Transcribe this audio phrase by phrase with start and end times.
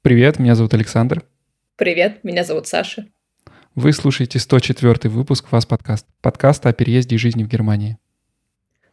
[0.00, 1.22] Привет, меня зовут Александр.
[1.76, 3.04] Привет, меня зовут Саша.
[3.74, 7.98] Вы слушаете 104 выпуск «Вас подкаст», подкаста о переезде и жизни в Германии.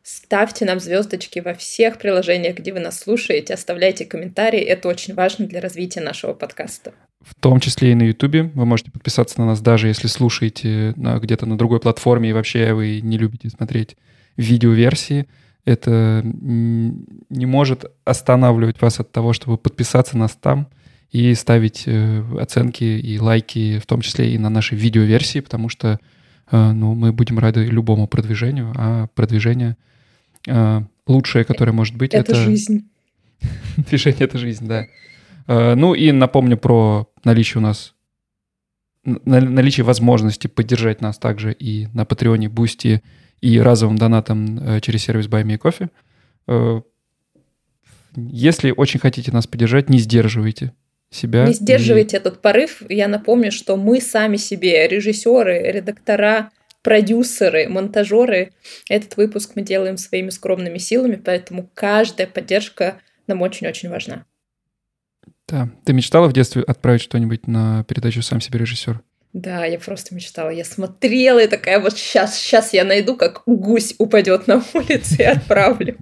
[0.08, 5.48] Ставьте нам звездочки во всех приложениях, где вы нас слушаете, оставляйте комментарии, это очень важно
[5.48, 6.94] для развития нашего подкаста.
[7.22, 8.44] В том числе и на Ютубе.
[8.44, 12.73] Вы можете подписаться на нас даже если слушаете на, где-то на другой платформе и вообще
[12.73, 13.98] вы не любите смотреть
[14.38, 15.26] видеоверсии.
[15.66, 20.70] Это не может останавливать вас от того, чтобы подписаться на нас там–
[21.16, 25.98] и ставить э, оценки и лайки, в том числе и на нашей видеоверсии, потому что
[26.52, 29.78] э, ну, мы будем рады любому продвижению, а продвижение
[31.08, 32.31] лучшее, которое может быть, это...
[32.31, 32.90] Это жизнь.
[33.77, 34.86] Движение— это жизнь, да.
[35.48, 37.94] Ну и напомню про наличие у нас
[39.03, 43.03] наличие возможности поддержать нас также и на Патреоне, Бусти
[43.39, 46.83] и разовым донатом через сервис Buy Me Coffee.
[48.16, 50.73] Если очень хотите нас поддержать, не сдерживайте
[51.11, 51.45] себя.
[51.45, 52.20] Не сдерживайте и...
[52.20, 52.81] этот порыв.
[52.89, 56.50] Я напомню, что мы сами себе режиссеры, редактора,
[56.86, 58.53] продюсеры, монтажеры.
[58.88, 64.25] Этот выпуск мы делаем своими скромными силами, поэтому каждая поддержка нам очень-очень важна.
[65.47, 65.69] Да.
[65.83, 69.02] Ты мечтала в детстве отправить что-нибудь на передачу «Сам себе режиссер»?
[69.33, 70.52] Да, я просто мечтала.
[70.52, 75.23] Я смотрела и такая, вот сейчас, сейчас я найду, как гусь упадет на улице и
[75.23, 75.97] отправлю.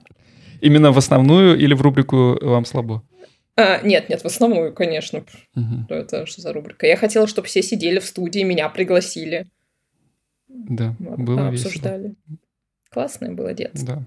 [0.59, 3.03] Именно в основную или в рубрику «Вам слабо»?
[3.55, 5.23] А, нет, нет, в основном, конечно.
[5.55, 5.85] Угу.
[5.87, 6.85] Это что за рубрика?
[6.85, 9.47] Я хотела, чтобы все сидели в студии, меня пригласили.
[10.69, 11.69] Да, вот, было весело.
[11.69, 12.15] обсуждали.
[12.89, 13.85] Классное было детство.
[13.85, 14.03] Да.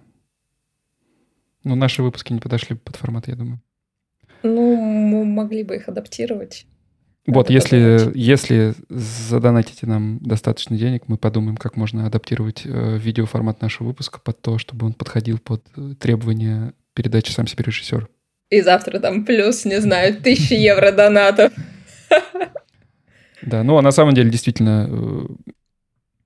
[1.64, 3.60] Но наши выпуски не подошли под формат, я думаю.
[4.42, 6.66] Ну, мы могли бы их адаптировать.
[7.26, 13.88] Вот, если, если задонатите нам достаточно денег, мы подумаем, как можно адаптировать э, видеоформат нашего
[13.88, 18.08] выпуска под то, чтобы он подходил под э, требования передачи «Сам себе режиссер».
[18.50, 21.52] И завтра там плюс, не знаю, тысячи евро донатов.
[23.42, 25.26] Да, ну а на самом деле действительно э,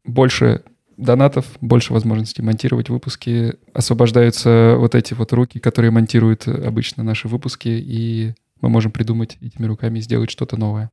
[0.04, 0.62] больше
[0.96, 3.54] донатов, больше возможностей монтировать выпуски.
[3.72, 9.66] Освобождаются вот эти вот руки, которые монтируют обычно наши выпуски, и мы можем придумать этими
[9.66, 10.90] руками сделать что-то новое.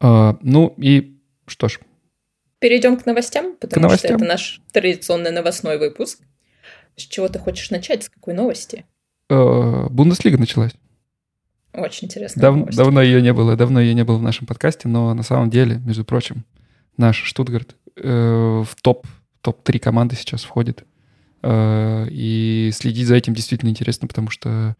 [0.00, 1.80] А, ну и что ж.
[2.58, 4.08] Перейдем к новостям, потому к новостям.
[4.08, 6.20] что это наш традиционный новостной выпуск.
[6.96, 8.02] С чего ты хочешь начать?
[8.02, 8.84] С какой новости?
[9.30, 10.72] Э, Бундеслига началась.
[11.72, 12.42] Очень интересно.
[12.42, 15.50] Дав, давно ее не было, давно ее не было в нашем подкасте, но на самом
[15.50, 16.44] деле, между прочим,
[16.98, 19.06] наш Штутгарт э, в топ
[19.40, 20.84] топ-3 команды сейчас входит.
[21.42, 24.76] Э, и следить за этим действительно интересно, потому что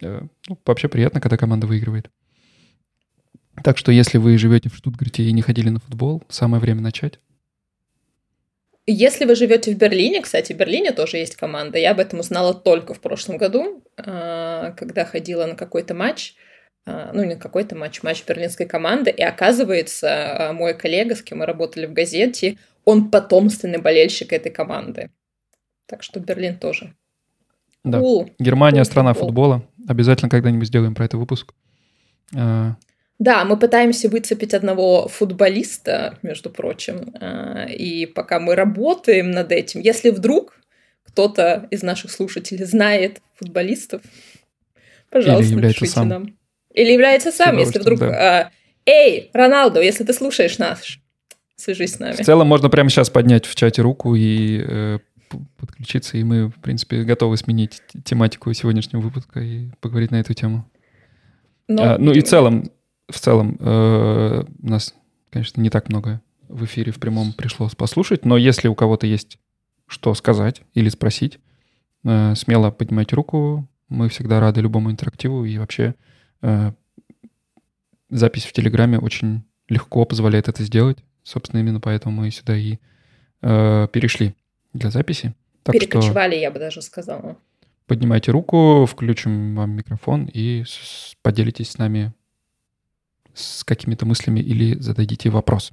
[0.00, 2.10] э, ну, вообще приятно, когда команда выигрывает.
[3.62, 7.18] Так что если вы живете в Штутгарте и не ходили на футбол, самое время начать.
[8.86, 11.76] Если вы живете в Берлине, кстати, в Берлине тоже есть команда.
[11.78, 16.36] Я об этом узнала только в прошлом году, а, когда ходила на какой-то матч.
[16.86, 19.10] А, ну, не какой-то матч, матч берлинской команды.
[19.10, 24.52] И оказывается, а, мой коллега, с кем мы работали в газете, он потомственный болельщик этой
[24.52, 25.10] команды.
[25.86, 26.94] Так что Берлин тоже.
[27.82, 27.98] Да.
[27.98, 28.32] Cool.
[28.38, 29.62] Германия страна футбола.
[29.88, 31.52] Обязательно когда-нибудь сделаем про это выпуск.
[33.18, 39.80] Да, мы пытаемся выцепить одного футболиста, между прочим, а, и пока мы работаем над этим,
[39.80, 40.60] если вдруг
[41.02, 44.02] кто-то из наших слушателей знает футболистов,
[45.10, 46.08] пожалуйста, Или напишите сам.
[46.08, 46.36] нам.
[46.76, 47.98] Или является сам, если вдруг...
[47.98, 48.50] Да.
[48.84, 50.98] Эй, Роналду, если ты слушаешь нас,
[51.56, 52.12] свяжись с нами.
[52.12, 54.98] В целом можно прямо сейчас поднять в чате руку и э,
[55.56, 60.70] подключиться, и мы, в принципе, готовы сменить тематику сегодняшнего выпуска и поговорить на эту тему.
[61.66, 61.94] Но...
[61.94, 62.70] А, ну и в целом,
[63.08, 64.94] в целом э, у нас,
[65.30, 69.38] конечно, не так много в эфире в прямом пришлось послушать, но если у кого-то есть
[69.88, 71.38] что сказать или спросить,
[72.04, 73.66] э, смело поднимайте руку.
[73.88, 75.94] Мы всегда рады любому интерактиву и вообще э,
[78.10, 80.98] запись в Телеграме очень легко позволяет это сделать.
[81.22, 82.78] Собственно, именно поэтому мы сюда и
[83.42, 84.34] э, перешли
[84.72, 85.34] для записи.
[85.62, 87.36] Так Перекочевали, что я бы даже сказала.
[87.86, 90.64] Поднимайте руку, включим вам микрофон и
[91.22, 92.12] поделитесь с нами
[93.34, 95.72] с какими-то мыслями или зададите вопрос.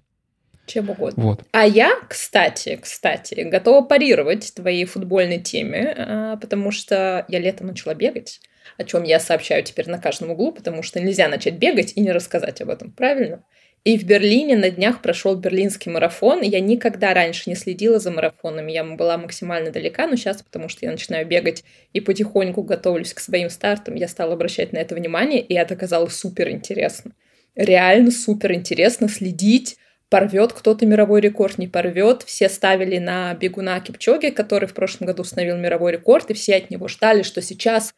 [0.65, 1.23] Чем угодно.
[1.23, 1.43] Вот.
[1.51, 7.93] А я, кстати, кстати, готова парировать твоей футбольной теме, а, потому что я летом начала
[7.93, 8.39] бегать,
[8.77, 12.11] о чем я сообщаю теперь на каждом углу, потому что нельзя начать бегать и не
[12.11, 13.43] рассказать об этом, правильно?
[13.83, 16.41] И в Берлине на днях прошел берлинский марафон.
[16.41, 18.71] Я никогда раньше не следила за марафонами.
[18.71, 23.19] Я была максимально далека, но сейчас, потому что я начинаю бегать и потихоньку готовлюсь к
[23.19, 27.11] своим стартам, я стала обращать на это внимание, и это оказалось супер интересно.
[27.55, 29.75] Реально супер интересно следить,
[30.09, 32.23] порвет кто-то мировой рекорд, не порвет.
[32.23, 36.69] Все ставили на бегуна Кипчоги, который в прошлом году установил мировой рекорд, и все от
[36.69, 37.93] него ждали, что сейчас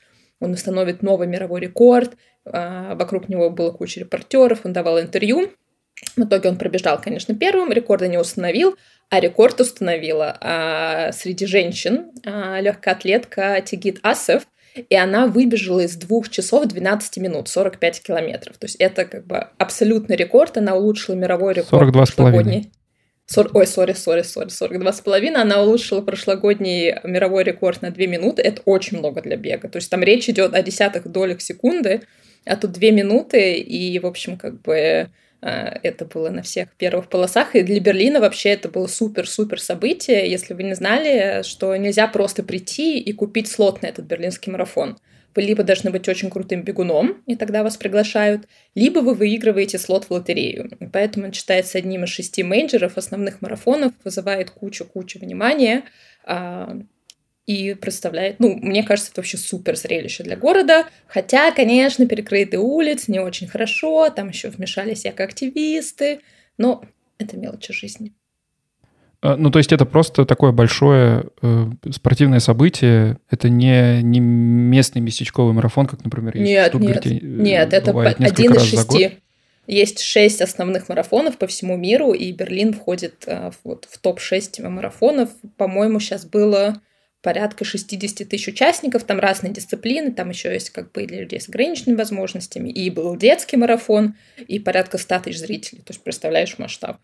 [0.46, 2.14] он установит новый мировой рекорд.
[2.46, 5.52] А, вокруг него было куча репортеров, он давал интервью.
[6.16, 8.76] В итоге он пробежал, конечно, первым, рекорда не установил,
[9.10, 14.44] а рекорд установила а, среди женщин а, легкоатлетка Тигит Асев,
[14.76, 18.58] и она выбежала из двух часов 12 минут, 45 километров.
[18.58, 22.72] То есть это как бы абсолютный рекорд, она улучшила мировой рекорд 42 прошлогодний.
[23.27, 25.42] 40, ой, сори, сори, сори, 42 с половиной.
[25.42, 28.42] Она улучшила прошлогодний мировой рекорд на 2 минуты.
[28.42, 29.68] Это очень много для бега.
[29.68, 32.01] То есть там речь идет о десятых долях секунды,
[32.45, 35.10] а тут 2 минуты, и, в общем, как бы
[35.42, 37.56] а, это было на всех первых полосах.
[37.56, 40.30] И для Берлина вообще это было супер-супер событие.
[40.30, 44.98] Если вы не знали, что нельзя просто прийти и купить слот на этот берлинский марафон.
[45.36, 50.06] Вы либо должны быть очень крутым бегуном, и тогда вас приглашают, либо вы выигрываете слот
[50.06, 50.72] в лотерею.
[50.80, 55.84] И поэтому он считается одним из шести мейджеров, основных марафонов, вызывает кучу-кучу внимания.
[56.24, 56.80] А,
[57.46, 60.88] и представляет, ну, мне кажется, это вообще супер зрелище для города.
[61.06, 66.22] Хотя, конечно, перекрытые улицы не очень хорошо, там еще вмешались активисты,
[66.58, 66.84] но
[67.18, 68.14] это мелочи жизни.
[69.25, 73.18] А, ну, то есть это просто такое большое э, спортивное событие.
[73.30, 77.10] Это не, не местный местечковый марафон, как, например, есть нет, в Штутгарте.
[77.10, 79.18] Нет, нет это один из шести.
[79.66, 85.30] Есть шесть основных марафонов по всему миру, и Берлин входит э, вот, в топ-6 марафонов.
[85.57, 86.80] По-моему, сейчас было
[87.24, 91.50] порядка 60 тысяч участников, там разные дисциплины, там еще есть как бы для людей с
[91.50, 95.81] ограниченными возможностями, и был детский марафон, и порядка 100 тысяч зрителей.
[95.81, 96.98] То есть представляешь масштаб.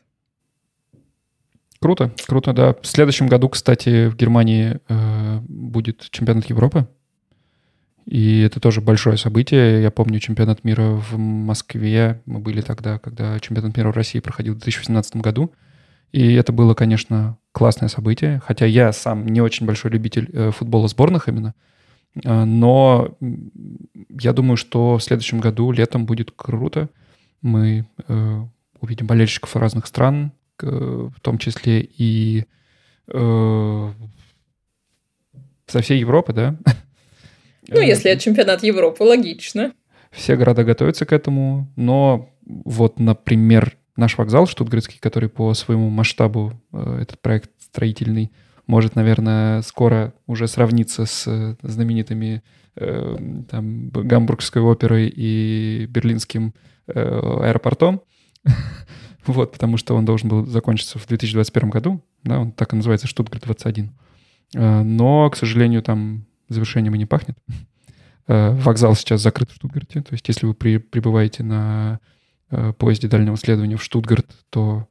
[1.82, 2.76] Круто, круто, да.
[2.80, 6.88] В следующем году, кстати, в Германии э, будет чемпионат Европы.
[8.06, 9.82] И это тоже большое событие.
[9.82, 12.22] Я помню чемпионат мира в Москве.
[12.28, 15.54] Мы были тогда, когда чемпионат мира в России проходил в 2018 году.
[16.12, 18.44] И это было, конечно, классное событие.
[18.46, 21.56] Хотя я сам не очень большой любитель э, футбола сборных именно.
[22.24, 23.18] Э, но
[24.20, 26.90] я думаю, что в следующем году летом будет круто.
[27.42, 28.46] Мы э,
[28.82, 30.32] увидим болельщиков разных стран,
[30.62, 32.46] в том числе и
[33.08, 33.94] со
[35.82, 36.56] всей Европы, да?
[37.68, 39.74] Ну, если это чемпионат Европы, логично.
[40.12, 46.54] Все города готовятся к этому, но вот, например, наш вокзал штутгартский, который по своему масштабу,
[46.74, 48.32] э, этот проект строительный,
[48.68, 52.44] может, наверное, скоро уже сравниться с э, знаменитыми
[52.76, 53.16] э,
[53.50, 56.54] там, Гамбургской оперой и Берлинским
[56.88, 58.02] аэропортом.
[59.26, 63.08] вот, потому что он должен был закончиться в 2021 году, да, он так и называется
[63.08, 63.92] Штутгарт 21.
[64.54, 67.38] Но, к сожалению, там завершением и не пахнет.
[68.28, 72.00] Вокзал сейчас закрыт в Штутгарте, то есть если вы при, прибываете на
[72.50, 74.88] э, поезде дальнего следования в Штутгарт, то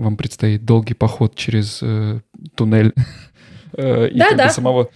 [0.00, 2.20] вам предстоит долгий поход через э,
[2.54, 2.92] туннель.
[3.76, 4.48] Э, и да, да.
[4.48, 4.88] самого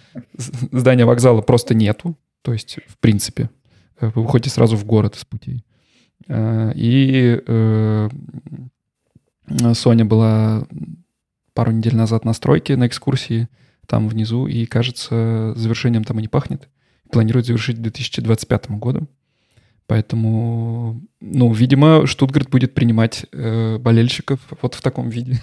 [0.73, 2.17] здания вокзала просто нету.
[2.43, 3.51] То есть, в принципе,
[4.01, 5.65] э, вы выходите сразу в город из путей.
[6.29, 7.41] Э, и
[9.75, 10.67] Соня была
[11.53, 13.49] пару недель назад на стройке, на экскурсии
[13.87, 16.69] там внизу, и, кажется, завершением там и не пахнет.
[17.11, 19.07] Планирует завершить к 2025 году.
[19.87, 25.35] Поэтому, ну, видимо, Штутгарт будет принимать э, болельщиков вот в таком виде.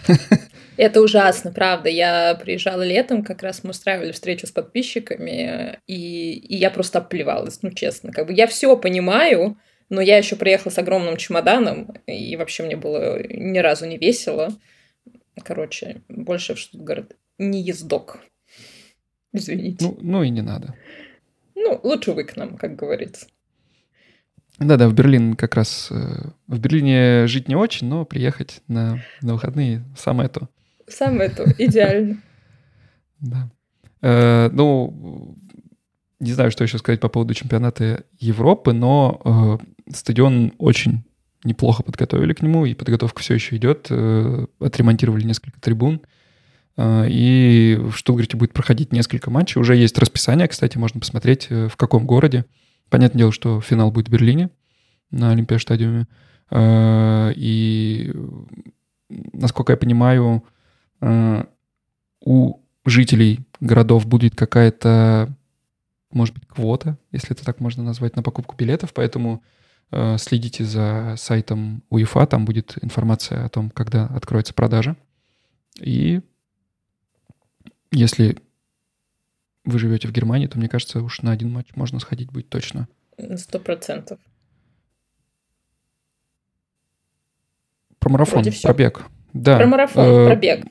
[0.77, 1.89] Это ужасно, правда.
[1.89, 7.59] Я приезжала летом, как раз мы устраивали встречу с подписчиками, и, и я просто оплевалась,
[7.61, 8.11] ну, честно.
[8.11, 9.57] Как бы я все понимаю,
[9.91, 14.47] но я еще приехала с огромным чемоданом, и вообще мне было ни разу не весело.
[15.43, 18.19] Короче, больше в Штутгарт не ездок.
[19.33, 19.85] Извините.
[19.85, 20.75] Ну, ну и не надо.
[21.55, 23.27] Ну, лучше вы к нам, как говорится.
[24.59, 25.89] Да-да, в Берлин как раз...
[25.91, 30.47] Э, в Берлине жить не очень, но приехать на, на выходные самое то.
[30.87, 32.21] Самое то, идеально.
[33.19, 33.51] Да.
[34.01, 35.35] Э, ну,
[36.21, 41.03] не знаю, что еще сказать по поводу чемпионата Европы, но э, стадион очень
[41.43, 43.89] неплохо подготовили к нему, и подготовка все еще идет.
[44.59, 46.01] Отремонтировали несколько трибун.
[46.79, 49.59] И в Штутгарте будет проходить несколько матчей.
[49.59, 52.45] Уже есть расписание, кстати, можно посмотреть, в каком городе.
[52.89, 54.49] Понятное дело, что финал будет в Берлине
[55.11, 56.07] на Олимпиад-стадиуме.
[56.49, 58.13] Э, и,
[59.09, 60.43] насколько я понимаю,
[61.01, 61.43] э,
[62.19, 65.33] у жителей городов будет какая-то,
[66.11, 69.60] может быть, квота, если это так можно назвать, на покупку билетов, поэтому Э,
[70.17, 74.95] следите за сайтом УЕФА, там будет информация о том, когда откроется продажа.
[75.79, 76.21] И
[77.91, 78.37] если
[79.65, 82.87] вы живете в Германии, то, мне кажется, уж на один матч можно сходить будет точно.
[83.35, 84.19] Сто процентов.
[87.99, 89.05] Про марафон, пробег.
[89.33, 89.57] Да.
[89.57, 90.65] Про марафон, э, пробег.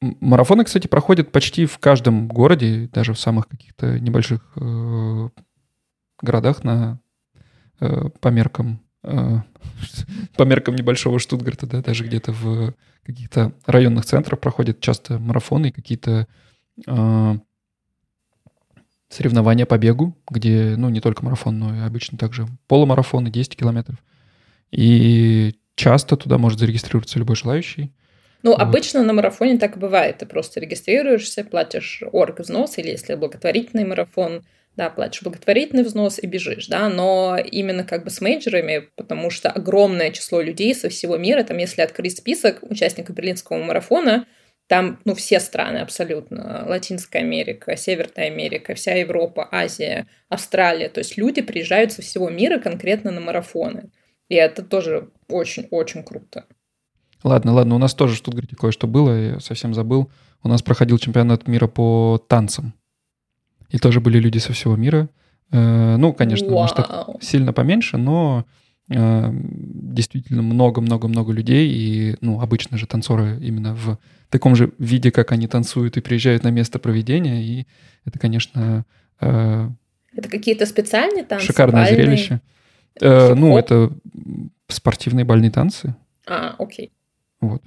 [0.00, 5.28] Марафоны, кстати, проходят почти в каждом городе, даже в самых каких-то небольших э,
[6.22, 7.09] городах на э,
[8.20, 9.38] по меркам э,
[10.36, 15.72] по меркам небольшого Штутгарта, да, даже где-то в каких-то районных центрах проходят часто марафоны и
[15.72, 16.26] какие-то
[16.86, 17.34] э,
[19.08, 23.98] соревнования по бегу, где, ну, не только марафон, но и обычно также полумарафоны, 10 километров.
[24.70, 27.92] И часто туда может зарегистрироваться любой желающий.
[28.42, 28.60] Ну, вот.
[28.60, 30.18] обычно на марафоне так и бывает.
[30.18, 34.44] Ты просто регистрируешься, платишь орг взнос, или если благотворительный марафон,
[34.80, 39.50] да, платишь благотворительный взнос и бежишь, да, но именно как бы с мейджерами, потому что
[39.50, 44.26] огромное число людей со всего мира, там, если открыть список участников Берлинского марафона,
[44.68, 46.64] там, ну, все страны абсолютно.
[46.66, 50.88] Латинская Америка, Северная Америка, вся Европа, Азия, Австралия.
[50.88, 53.90] То есть люди приезжают со всего мира конкретно на марафоны.
[54.30, 56.46] И это тоже очень-очень круто.
[57.22, 60.10] Ладно, ладно, у нас тоже Штутгарте кое-что было, я совсем забыл.
[60.42, 62.72] У нас проходил чемпионат мира по танцам.
[63.70, 65.08] И тоже были люди со всего мира.
[65.52, 66.62] Э, ну, конечно, Вау.
[66.62, 68.44] масштаб сильно поменьше, но
[68.88, 71.70] э, действительно много-много-много людей.
[71.70, 73.98] И, ну, обычно же танцоры именно в
[74.28, 77.42] таком же виде, как они танцуют и приезжают на место проведения.
[77.42, 77.66] И
[78.04, 78.84] это, конечно...
[79.20, 79.68] Э,
[80.12, 81.46] это какие-то специальные танцы?
[81.46, 82.04] Шикарное бальные?
[82.04, 82.40] зрелище.
[83.00, 83.92] Э, ну, это
[84.68, 85.94] спортивные бальные танцы.
[86.26, 86.92] А, окей.
[87.40, 87.62] Вот.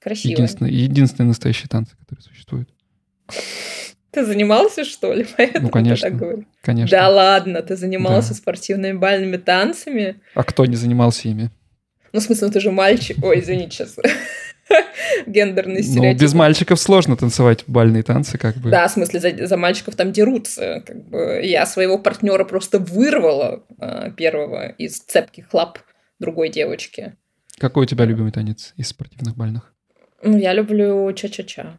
[0.00, 0.32] Красиво.
[0.32, 2.68] Единственные, единственные настоящие танцы, которые существуют.
[4.10, 5.26] Ты занимался, что ли?
[5.36, 6.08] Поэтому ну, конечно.
[6.08, 6.44] так говорю.
[6.62, 6.96] Конечно.
[6.96, 8.34] Да ладно, ты занимался да.
[8.34, 10.20] спортивными бальными танцами?
[10.34, 11.50] А кто не занимался ими?
[12.12, 13.22] Ну, в смысле, ну ты же мальчик.
[13.22, 13.96] Ой, извините, сейчас.
[15.26, 16.20] Гендерный стереотип.
[16.20, 18.70] Ну, без мальчиков сложно танцевать бальные танцы, как бы.
[18.70, 20.82] Да, в смысле, за, за мальчиков там дерутся.
[20.86, 21.40] Как бы.
[21.42, 25.78] Я своего партнера просто вырвала э, первого из цепких лап
[26.18, 27.16] другой девочки.
[27.58, 29.72] Какой у тебя любимый танец из спортивных бальных?
[30.22, 31.78] Ну, я люблю ча-ча-ча.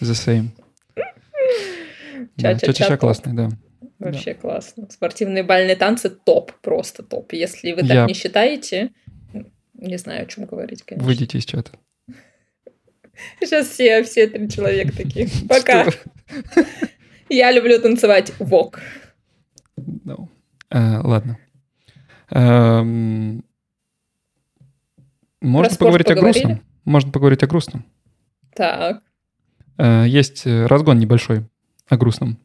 [0.00, 0.48] The same.
[2.36, 3.48] Ча-ча-ча классный, да.
[3.98, 4.40] Вообще да.
[4.40, 4.88] классно.
[4.90, 7.32] Спортивные бальные танцы топ, просто топ.
[7.32, 8.06] Если вы так я...
[8.06, 8.92] не считаете,
[9.74, 11.06] не знаю, о чем говорить, конечно.
[11.06, 11.72] Выйдите из чата.
[13.40, 15.28] Сейчас все, все три человека такие.
[15.48, 15.86] Пока.
[17.28, 18.80] Я люблю танцевать вок.
[19.78, 20.28] No.
[20.72, 21.38] Uh, ладно.
[22.32, 23.42] Um,
[25.40, 26.38] можно поговорить поговорили?
[26.38, 26.66] о грустном.
[26.84, 27.84] Можно поговорить о грустном.
[28.54, 29.02] Так.
[29.80, 31.44] Uh, есть разгон небольшой
[31.88, 32.38] о грустном.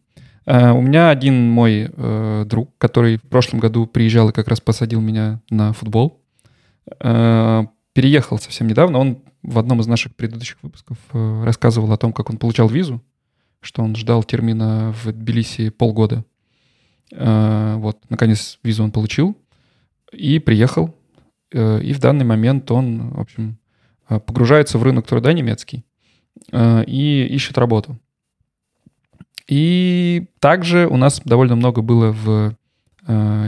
[0.46, 1.90] Uh, у меня один мой
[2.46, 6.22] друг, который в прошлом году приезжал и как раз посадил меня на футбол,
[7.00, 9.00] переехал совсем недавно.
[9.00, 13.02] Он в одном из наших предыдущих выпусков рассказывал о том, как он получал визу,
[13.60, 16.24] что он ждал термина в Тбилиси полгода.
[17.12, 19.36] Вот, наконец, визу он получил
[20.12, 20.96] и приехал.
[21.52, 23.58] Э, и в данный момент он, в общем,
[24.10, 25.82] э, погружается в рынок труда немецкий э,
[26.52, 28.00] и ищет работу.
[29.48, 32.56] И также у нас довольно много было в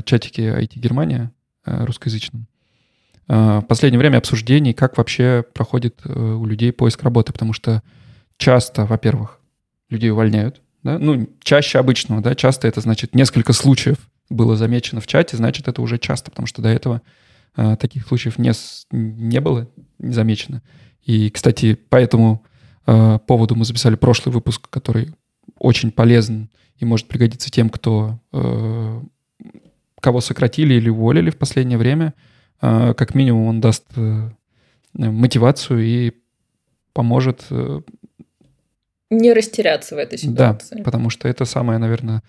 [0.04, 1.32] чатике IT Германия
[1.66, 2.48] русскоязычном.
[3.28, 7.82] В последнее время обсуждений, как вообще проходит у людей поиск работы, потому что
[8.38, 9.40] часто, во-первых,
[9.90, 11.00] людей увольняют, да?
[11.00, 13.98] ну, чаще обычного, да, часто это значит несколько случаев
[14.30, 17.02] было замечено в чате, значит, это уже часто, потому что до этого
[17.56, 18.52] э, таких случаев не,
[18.92, 19.68] не было
[20.00, 20.62] не замечено.
[21.04, 22.44] И, кстати, по этому
[22.88, 25.14] э, поводу мы записали прошлый выпуск, который
[25.60, 29.02] очень полезен и может пригодиться тем, кто э,
[30.00, 32.14] кого сократили или уволили в последнее время.
[32.62, 34.30] Э, как минимум он даст э,
[34.94, 36.12] мотивацию и
[36.94, 37.82] поможет э,
[39.10, 40.76] не растеряться в этой ситуации.
[40.76, 42.24] Да, потому что это самое, наверное,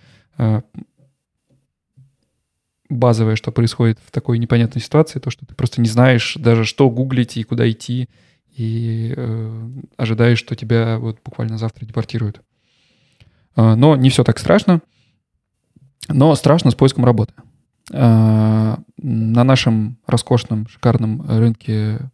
[2.89, 6.89] базовое, что происходит в такой непонятной ситуации, то, что ты просто не знаешь даже, что
[6.89, 8.09] гуглить и куда идти,
[8.59, 12.43] и э, ожидаешь, что тебя вот буквально завтра депортируют.
[13.57, 14.83] Э, но не все так страшно.
[16.09, 17.35] Но страшно с поиском работы.
[17.93, 22.11] Э, на нашем роскошном, шикарном рынке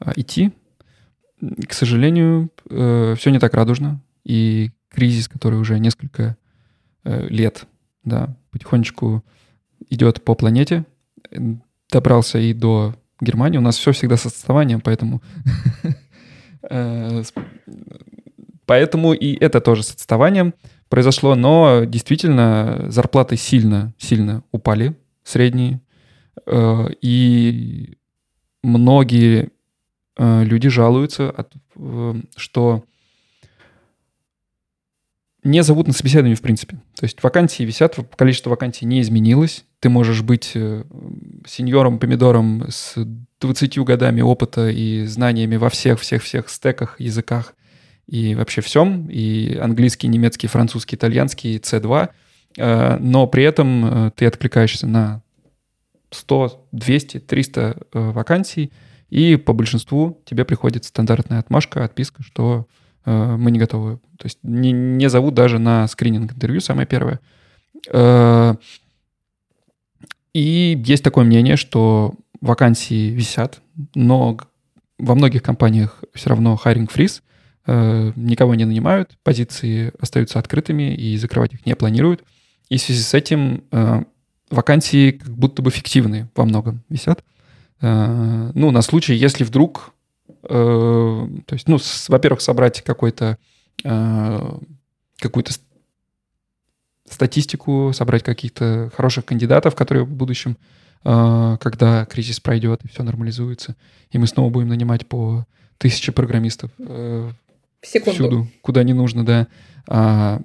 [0.00, 0.52] IT,
[1.68, 4.00] к сожалению, э, все не так радужно.
[4.24, 6.36] И кризис, который уже несколько
[7.04, 7.66] э, лет
[8.04, 9.24] да, потихонечку
[9.90, 10.86] идет по планете,
[11.90, 13.58] добрался и до Германии.
[13.58, 15.22] У нас все всегда с отставанием, поэтому...
[16.70, 17.24] Э,
[18.66, 20.54] поэтому и это тоже с отставанием,
[20.88, 25.80] произошло, но действительно зарплаты сильно, сильно упали, средние,
[26.46, 27.96] э, и
[28.62, 29.50] многие
[30.16, 31.34] э, люди жалуются,
[32.36, 32.84] что
[35.44, 36.76] не зовут на собеседование в принципе.
[36.96, 39.64] То есть вакансии висят, количество вакансий не изменилось.
[39.80, 40.84] Ты можешь быть э,
[41.46, 42.94] сеньором-помидором с
[43.40, 47.54] 20 годами опыта и знаниями во всех-всех-всех стеках, языках
[48.06, 52.10] и вообще всем, и английский, немецкий, французский, итальянский, C2,
[52.58, 55.22] э, но при этом э, ты откликаешься на
[56.10, 58.70] 100, 200, 300 вакансий,
[59.08, 62.66] и по большинству тебе приходит стандартная отмашка, отписка, что
[63.04, 63.98] мы не готовы.
[64.18, 67.20] То есть не, не зовут даже на скрининг-интервью, самое первое.
[67.90, 68.54] Э,
[70.32, 73.60] и есть такое мнение, что вакансии висят,
[73.94, 74.38] но
[74.98, 77.22] во многих компаниях все равно hiring freeze,
[77.66, 82.22] э, никого не нанимают, позиции остаются открытыми и закрывать их не планируют.
[82.68, 83.64] И в связи с этим
[84.50, 87.22] вакансии как будто бы фиктивные во многом висят.
[87.82, 90.01] Ну, на случай, если вдруг Э,
[90.42, 93.38] то есть, ну, во-первых, собрать какой-то
[93.84, 94.58] э,
[95.18, 95.52] какую-то
[97.08, 100.56] статистику, собрать каких-то хороших кандидатов, которые в будущем,
[101.04, 103.76] э, когда кризис пройдет и все нормализуется,
[104.10, 105.46] и мы снова будем нанимать по
[105.78, 106.70] тысяче программистов
[107.80, 109.48] всюду, куда не нужно, да.
[109.88, 110.40] А,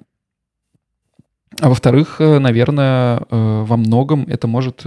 [1.60, 4.84] а во-вторых, наверное, во многом это может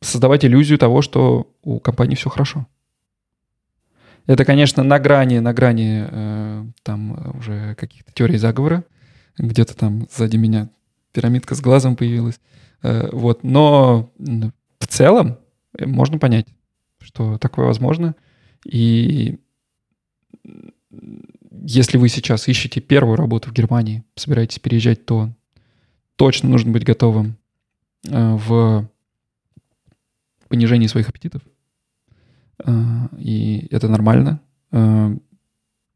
[0.00, 2.66] создавать иллюзию того, что у компании все хорошо.
[4.26, 8.84] Это, конечно, на грани, на грани э, там уже каких-то теорий заговора.
[9.36, 10.70] Где-то там сзади меня
[11.12, 12.40] пирамидка с глазом появилась.
[12.82, 13.44] Э, вот.
[13.44, 14.10] Но
[14.78, 15.38] в целом
[15.78, 16.46] можно понять,
[17.00, 18.14] что такое возможно.
[18.64, 19.38] И
[21.50, 25.30] если вы сейчас ищете первую работу в Германии, собираетесь переезжать, то
[26.16, 27.36] точно нужно быть готовым
[28.08, 28.88] э, в
[30.48, 31.42] понижении своих аппетитов
[33.18, 34.40] и это нормально.
[34.70, 35.14] А,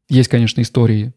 [0.09, 1.13] есть, конечно, истории,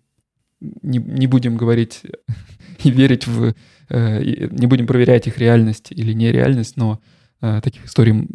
[0.61, 2.03] не, не будем говорить
[2.85, 3.55] и верить в...
[3.89, 7.01] Э, не будем проверять их реальность или нереальность, но
[7.41, 8.29] таких историй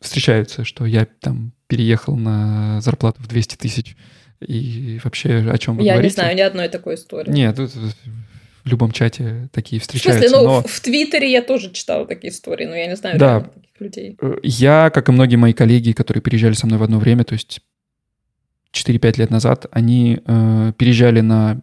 [0.00, 3.96] встречаются, что я там переехал на зарплату в 200 тысяч,
[4.40, 6.16] и вообще о чем вы я говорите?
[6.16, 7.30] Я не знаю ни одной такой истории.
[7.30, 7.72] Нет, тут
[8.66, 10.26] в любом чате такие встречаются.
[10.26, 10.62] В смысле, ну, но...
[10.62, 13.40] в Твиттере я тоже читала такие истории, но я не знаю да.
[13.40, 14.18] таких людей.
[14.20, 17.34] Э, я, как и многие мои коллеги, которые переезжали со мной в одно время, то
[17.34, 17.60] есть
[18.72, 21.62] 4-5 лет назад, они э, переезжали на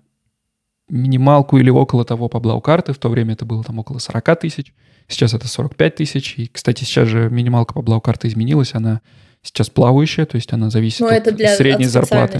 [0.87, 2.93] минималку или около того по Блау-карты.
[2.93, 4.73] В то время это было там около 40 тысяч.
[5.09, 6.35] Сейчас это 45 тысяч.
[6.37, 8.75] И, кстати, сейчас же минималка по Блау-карты изменилась.
[8.75, 9.01] Она
[9.41, 12.39] сейчас плавающая, то есть она зависит Но от это для, средней от зарплаты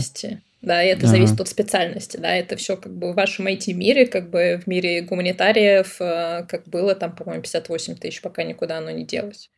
[0.64, 1.44] да, и это зависит ага.
[1.44, 5.98] от специальности, да, это все как бы в вашем IT-мире, как бы в мире гуманитариев,
[6.00, 9.50] э, как было там, по-моему, 58 тысяч, пока никуда оно не делось.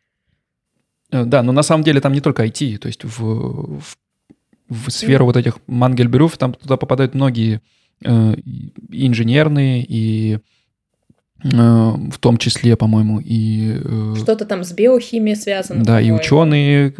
[1.11, 3.97] Э, да, но на самом деле там не только IT, то есть в, в,
[4.67, 5.27] в сферу mm.
[5.27, 7.61] вот этих мангельберов там туда попадают многие
[8.03, 8.33] э,
[8.89, 10.39] и инженерные, и
[11.51, 13.79] в том числе, по-моему, и...
[13.83, 15.83] Э, Что-то там с биохимией связано.
[15.83, 16.95] Да, и ученые,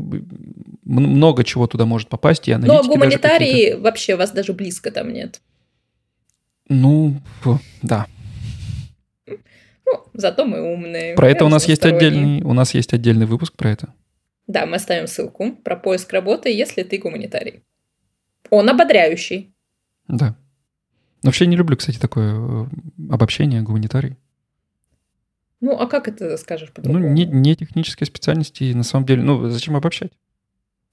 [0.84, 5.41] много чего туда может попасть, и аналитики Но гуманитарии вообще вас даже близко там нет.
[6.69, 7.15] Ну,
[7.81, 8.05] да.
[9.27, 11.15] Ну, зато мы умные.
[11.15, 13.93] Про это у нас есть отдельный, у нас есть отдельный выпуск про это.
[14.47, 17.63] Да, мы оставим ссылку про поиск работы, если ты гуманитарий.
[18.51, 19.55] Он ободряющий.
[20.08, 20.36] Да.
[21.23, 22.65] Но вообще не люблю, кстати, такое э,
[23.10, 24.17] обобщение гуманитарий.
[25.65, 27.08] Ну, а как это скажешь ну, по-другому?
[27.08, 30.12] Ну, не, не технические специальности, на самом деле, ну, зачем обобщать?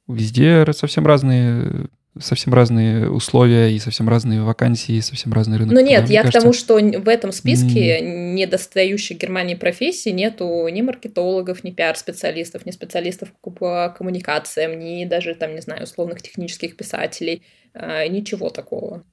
[0.09, 5.75] Везде совсем разные совсем разные условия и совсем разные вакансии, и совсем разный рынок.
[5.75, 6.39] Ну нет, я кажется...
[6.39, 8.33] к тому, что в этом списке mm.
[8.35, 15.55] недостающих Германии профессий нету ни маркетологов, ни пиар-специалистов, ни специалистов по коммуникациям, ни даже там,
[15.55, 19.05] не знаю, условных технических писателей, а, ничего такого.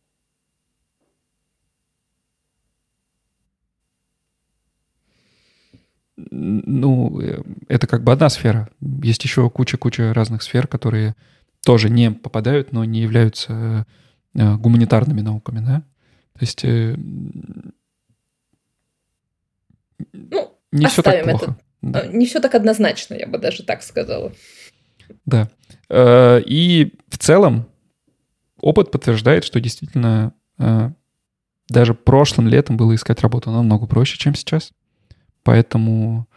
[6.31, 8.69] Ну, э, это как бы одна сфера.
[8.81, 11.15] Есть еще куча-куча разных сфер, которые
[11.63, 13.85] тоже не попадают, но не являются
[14.33, 15.83] э, гуманитарными науками, да?
[16.33, 16.95] То есть э,
[20.13, 21.45] ну, не все так плохо.
[21.45, 21.57] Это.
[21.81, 22.07] Да.
[22.07, 24.33] Не все так однозначно, я бы даже так сказала.
[25.25, 25.49] Да.
[25.89, 27.67] И в целом
[28.59, 30.33] опыт подтверждает, что действительно
[31.69, 34.73] даже прошлым летом было искать работу намного проще, чем сейчас.
[35.49, 36.27] Поэтому,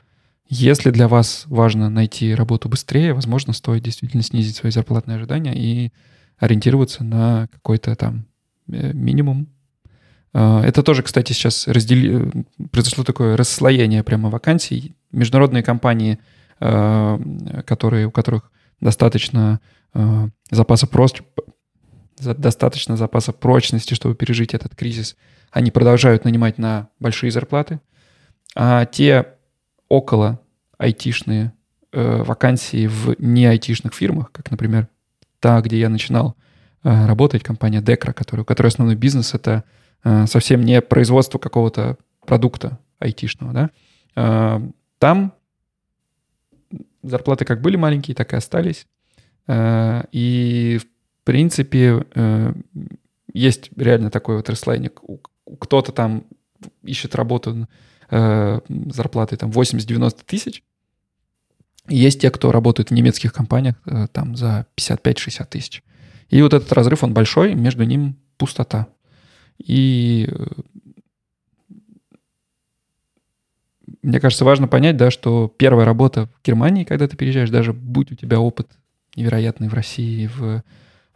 [0.49, 5.93] если для вас важно найти работу быстрее, возможно, стоит действительно снизить свои зарплатные ожидания и
[6.39, 8.25] ориентироваться на какой-то там
[8.69, 9.49] э, минимум.
[10.33, 12.33] Это тоже, кстати, сейчас раздели...
[12.71, 14.97] произошло такое расслоение прямо вакансий.
[15.11, 16.19] Международные компании,
[16.59, 19.61] которые, у которых достаточно
[20.51, 21.21] запаса проч...
[22.19, 25.17] достаточно запаса прочности, чтобы пережить этот кризис,
[25.51, 27.79] они продолжают нанимать на большие зарплаты.
[28.55, 29.27] А те
[29.89, 30.41] около
[30.79, 31.53] айтишные
[31.93, 34.89] э, вакансии в не айтишных фирмах, как, например,
[35.41, 36.37] та, где я начинал
[36.83, 37.81] э, работать, компания
[38.13, 39.65] которая, у которой основной бизнес— это
[40.05, 43.71] э, совсем не производство какого-то продукта айтишного, да,
[44.17, 44.61] э,
[44.99, 45.35] там
[47.03, 48.87] зарплаты как были маленькие, так и остались.
[49.47, 52.53] Э, и, в принципе, э,
[53.33, 54.93] есть реально такой вот расслоение.
[55.61, 56.25] Кто-то там
[56.83, 57.69] ищет работу
[58.13, 60.63] э, зарплатой там 80-90 тысяч,
[61.89, 65.83] есть те, кто работает в немецких компаниях э, там за 55-60 тысяч.
[66.29, 68.89] И вот этот разрыв, он большой, между ним пустота.
[69.59, 70.47] И э,
[74.03, 78.13] мне кажется, важно понять, да, что первая работа в Германии, когда ты переезжаешь, даже будь
[78.13, 78.69] у тебя опыт
[79.17, 80.63] невероятный в России, в,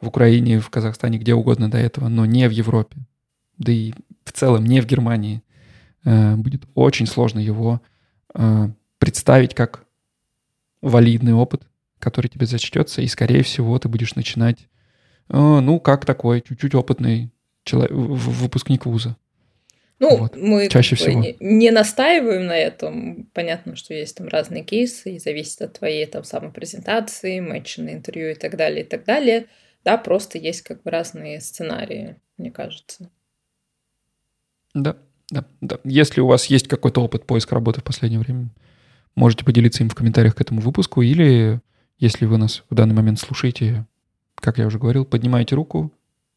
[0.01, 2.97] в Украине, в Казахстане, где угодно до этого, но не в Европе,
[3.59, 3.93] да и
[4.25, 5.43] в целом не в Германии,
[6.07, 7.81] будет очень сложно его
[8.99, 9.85] представить как
[10.81, 11.62] валидный опыт,
[11.99, 14.59] который тебе зачтется, и, скорее всего, ты будешь начинать,
[15.29, 17.31] э, ну, как такой чуть-чуть опытный
[17.64, 19.16] человек, выпускник вуза.
[19.99, 20.37] Ну, вот.
[20.37, 23.31] мы чаще всего не, не настаиваем на этом.
[23.33, 28.31] Понятно, что есть там разные кейсы, и зависит от твоей там самопрезентации, матча на интервью
[28.31, 29.47] и так далее, и так далее.
[29.85, 33.11] Да, просто есть как бы разные сценарии, мне кажется.
[34.75, 34.99] Да,
[35.31, 35.79] да, да.
[35.85, 38.51] Если у вас есть какой-то опыт поиска работы в последнее время,
[39.17, 41.62] Можете поделиться им в комментариях к этому выпуску, или,
[41.99, 43.87] если вы нас в данный момент слушаете,
[44.35, 45.91] как я уже говорил, поднимаете руку,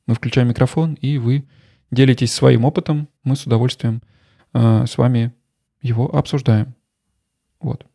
[0.07, 1.45] мы включаем микрофон, и вы
[1.91, 3.09] делитесь своим опытом.
[3.25, 4.01] Мы с удовольствием
[4.53, 5.33] э, с вами
[5.81, 6.73] его обсуждаем.
[7.59, 7.85] Вот.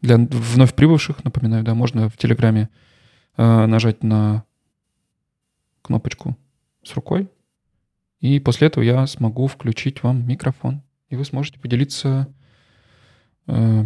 [0.00, 2.68] Для вновь прибывших, напоминаю, да, можно в Телеграме
[3.36, 4.44] э, нажать на
[5.82, 6.36] кнопочку
[6.82, 7.30] с рукой,
[8.20, 12.32] и после этого я смогу включить вам микрофон, и вы сможете поделиться
[13.46, 13.84] э,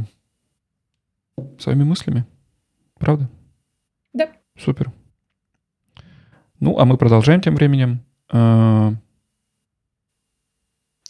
[1.58, 2.26] своими мыслями.
[2.98, 3.28] Правда?
[4.12, 4.30] Да.
[4.58, 4.92] Супер.
[6.60, 8.04] Ну, а мы продолжаем тем временем.
[8.28, 8.92] А,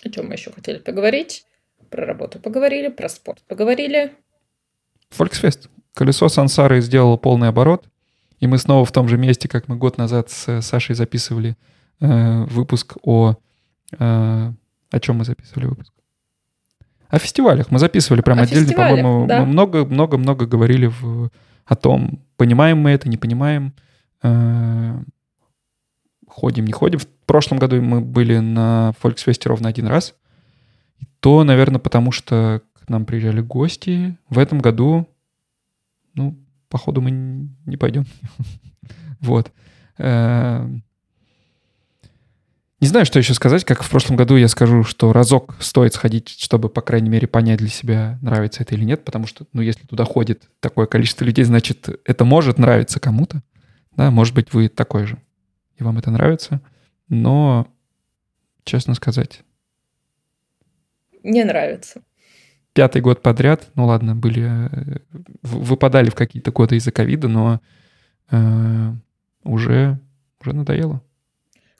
[0.04, 1.44] О чем мы еще хотели поговорить?
[1.90, 4.14] Про работу поговорили, про спорт поговорили.
[5.10, 5.68] Volksfest.
[5.92, 7.88] Колесо Сансары сделало полный оборот.
[8.38, 11.56] И мы снова в том же месте, как мы год назад с Сашей записывали
[12.00, 13.36] э, выпуск о...
[13.98, 14.52] Э,
[14.90, 15.92] о чем мы записывали выпуск?
[17.08, 17.70] О фестивалях.
[17.70, 19.40] Мы записывали прям о отдельно, по-моему, да.
[19.40, 21.30] мы много-много-много говорили в,
[21.64, 23.74] о том, понимаем мы это, не понимаем,
[24.22, 25.02] э,
[26.28, 26.98] ходим, не ходим.
[26.98, 30.14] В прошлом году мы были на Volksfest ровно один раз.
[30.98, 34.16] И то, наверное, потому что к нам приезжали гости.
[34.28, 35.08] В этом году,
[36.14, 36.36] ну,
[36.68, 37.10] походу, мы
[37.66, 38.04] не пойдем.
[39.20, 39.52] Вот.
[42.80, 43.64] Не знаю, что еще сказать.
[43.64, 47.58] Как в прошлом году я скажу, что разок стоит сходить, чтобы, по крайней мере, понять
[47.58, 49.04] для себя, нравится это или нет.
[49.04, 53.42] Потому что, ну, если туда ходит такое количество людей, значит, это может нравиться кому-то.
[53.96, 55.18] Да, может быть, вы такой же.
[55.76, 56.62] И вам это нравится.
[57.08, 57.66] Но,
[58.64, 59.42] честно сказать...
[61.22, 62.00] Не нравится.
[62.72, 64.46] Пятый год подряд, ну ладно, были...
[64.46, 64.98] Э,
[65.42, 67.60] выпадали в какие-то годы из-за ковида, но
[68.30, 68.92] э,
[69.42, 70.00] уже,
[70.40, 71.02] уже надоело.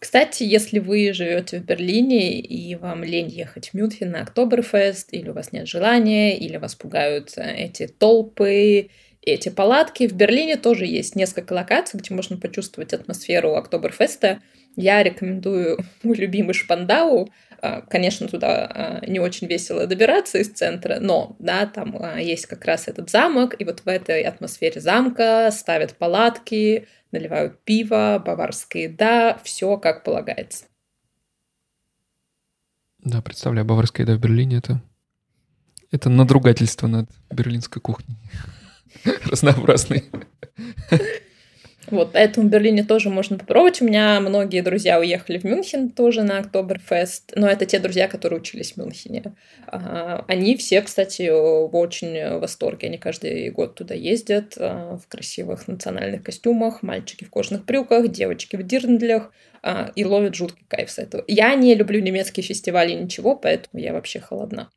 [0.01, 5.29] Кстати, если вы живете в Берлине и вам лень ехать в Мюнхен на Октоберфест, или
[5.29, 8.89] у вас нет желания, или вас пугают э, эти толпы,
[9.21, 14.41] эти палатки, в Берлине тоже есть несколько локаций, где можно почувствовать атмосферу Октоберфеста.
[14.75, 17.29] Я рекомендую мой любимый Шпандау.
[17.62, 22.46] А, конечно, туда а, не очень весело добираться из центра, но, да, там а, есть
[22.46, 28.85] как раз этот замок, и вот в этой атмосфере замка ставят палатки, наливают пиво, баварская
[28.85, 30.64] еда, все как полагается.
[33.01, 34.81] Да, представляю, баварская еда в Берлине это,
[35.90, 38.16] это надругательство над берлинской кухней.
[39.25, 40.05] Разнообразной.
[41.87, 43.81] Вот, поэтому в Берлине тоже можно попробовать.
[43.81, 48.40] У меня многие друзья уехали в Мюнхен тоже на Октоберфест, но это те друзья, которые
[48.40, 49.35] учились в Мюнхене.
[49.66, 52.88] А, они все, кстати, в очень восторге.
[52.88, 58.57] Они каждый год туда ездят а, в красивых национальных костюмах, мальчики в кожаных брюках, девочки
[58.57, 61.25] в дирндлях а, и ловят жуткий кайф с этого.
[61.27, 64.71] Я не люблю немецкие фестивали ничего, поэтому я вообще холодна.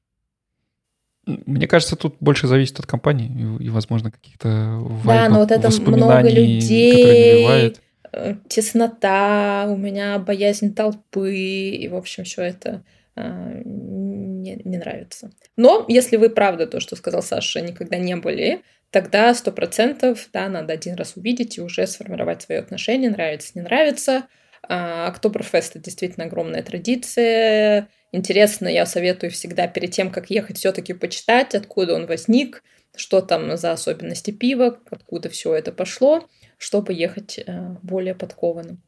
[1.26, 5.70] Мне кажется, тут больше зависит от компании и, и возможно, каких-то Да, но вот это
[5.82, 7.76] много людей,
[8.12, 12.84] э, теснота, у меня боязнь толпы, и, в общем, все это
[13.16, 15.32] э, не, не нравится.
[15.56, 20.50] Но если вы, правда, то, что сказал Саша, никогда не были, тогда сто процентов, да,
[20.50, 24.24] надо один раз увидеть и уже сформировать свое отношение, нравится, не нравится.
[24.68, 27.90] А, Октоберфест— это действительно огромная традиция.
[28.16, 32.64] Интересно, я советую всегда перед тем, как ехать, все-таки почитать, откуда он возник,
[32.96, 38.84] что там за особенности пива, откуда все это пошло, чтобы ехать э, более подкованным.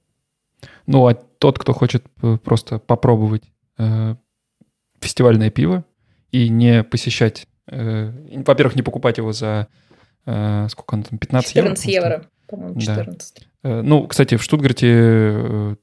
[0.85, 3.41] Ну, а тот, кто хочет э, просто попробовать
[3.79, 4.13] э,
[5.01, 5.85] фестивальное пиво
[6.31, 8.11] и не посещать, э,
[8.45, 9.69] во-первых, не покупать его за
[10.27, 12.03] э, сколько оно там, 15 14 евро?
[12.03, 13.47] 14 евро, по-моему, 14.
[13.63, 13.69] Да.
[13.69, 15.77] Э, ну, кстати, в Штутгарте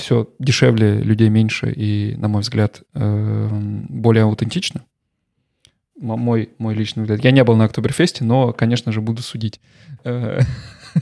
[0.00, 3.48] все дешевле, людей меньше и, на мой взгляд, э,
[3.88, 4.82] более аутентично
[5.96, 7.22] мой, мой личный взгляд.
[7.22, 9.60] Я не был на Октоберфесте, но, конечно же, буду судить.
[10.04, 10.40] Э,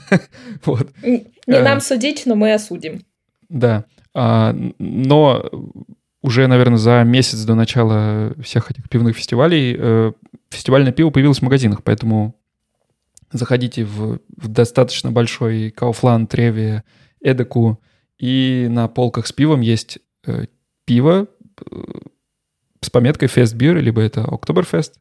[0.64, 0.90] вот.
[1.02, 3.02] Не э, нам судить, но мы осудим.
[3.48, 3.84] Да.
[4.12, 5.48] А, но
[6.20, 10.12] уже, наверное, за месяц до начала всех этих пивных фестивалей
[10.50, 12.34] фестивальное пиво появилось в магазинах, поэтому
[13.32, 16.82] заходите в, в достаточно большой Кауфлан, Треви,
[17.20, 17.80] Эдеку,
[18.18, 19.98] и на полках с пивом есть
[20.84, 21.28] пиво,
[22.80, 24.94] с пометкой Fest Beer, либо это Oktoberfest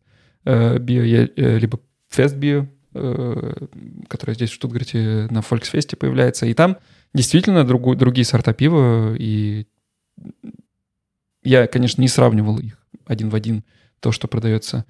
[0.46, 1.80] э, Beer, э, либо
[2.12, 3.68] Fest Beer, э,
[4.08, 6.46] которая здесь в Штутгарте на Volksfest появляется.
[6.46, 6.78] И там
[7.14, 9.68] действительно другу, другие сорта пива, и
[11.44, 13.64] я, конечно, не сравнивал их один в один,
[14.00, 14.86] то, что продается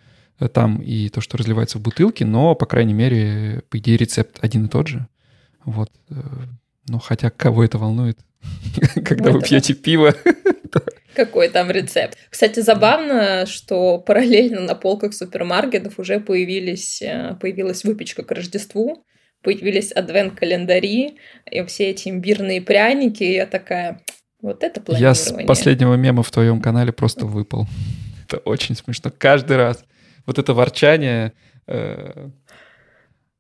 [0.54, 4.66] там, и то, что разливается в бутылке, но, по крайней мере, по идее, рецепт один
[4.66, 5.08] и тот же.
[5.66, 5.92] Вот.
[6.88, 8.20] Ну, хотя кого это волнует,
[9.06, 10.16] когда вы пьете пиво?
[11.18, 12.16] какой там рецепт.
[12.30, 19.04] Кстати, забавно, что параллельно на полках супермаркетов уже появились, э, появилась выпечка к Рождеству,
[19.42, 21.18] появились адвент-календари,
[21.52, 24.02] и все эти имбирные пряники, и я такая,
[24.42, 25.10] вот это планирование.
[25.10, 27.66] Я с последнего мема в твоем канале просто выпал.
[28.28, 29.12] Это очень смешно.
[29.18, 29.84] Каждый раз.
[30.26, 31.32] Вот это ворчание...
[31.66, 32.30] Э,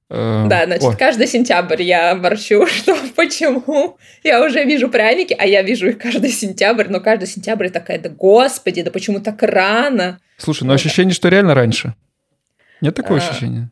[0.10, 0.96] да, значит, О.
[0.96, 6.30] каждый сентябрь я ворчу, что почему я уже вижу пряники, а я вижу их каждый
[6.30, 10.20] сентябрь, но каждый сентябрь такая, да господи, да почему так рано?
[10.38, 10.76] Слушай, ну вот.
[10.76, 11.96] ощущение, что реально раньше.
[12.80, 13.72] Нет такого а, ощущения?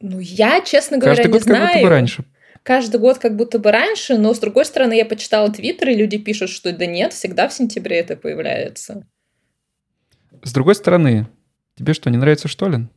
[0.00, 1.60] Ну, я, честно говоря, Каждый не год знаю.
[1.60, 2.24] как будто бы раньше.
[2.62, 6.18] Каждый год как будто бы раньше, но, с другой стороны, я почитала твиттер, и люди
[6.18, 9.06] пишут, что да нет, всегда в сентябре это появляется.
[10.42, 11.26] С другой стороны,
[11.76, 12.90] тебе что, не нравится Штолин?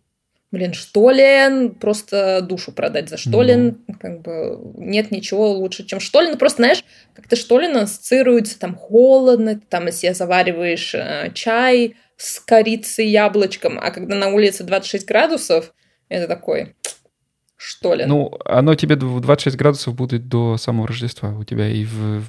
[0.52, 3.98] Блин, Штолин, просто душу продать за Штолин, mm-hmm.
[4.00, 6.38] как бы нет ничего лучше, чем Штолин.
[6.38, 6.84] Просто, знаешь,
[7.14, 14.16] как-то Штолин ассоциируется там холодно, там если завариваешь э, чай с корицей, яблочком, а когда
[14.16, 15.74] на улице 26 градусов,
[16.10, 16.76] это такой
[17.58, 18.08] Штолин.
[18.08, 22.24] Ну, оно тебе в 26 градусов будет до самого Рождества у тебя и в...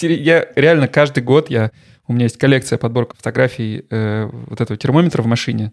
[0.00, 1.70] Я реально каждый год, я...
[2.06, 5.72] у меня есть коллекция, подборка фотографий э, вот этого термометра в машине,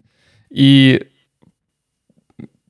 [0.50, 1.08] и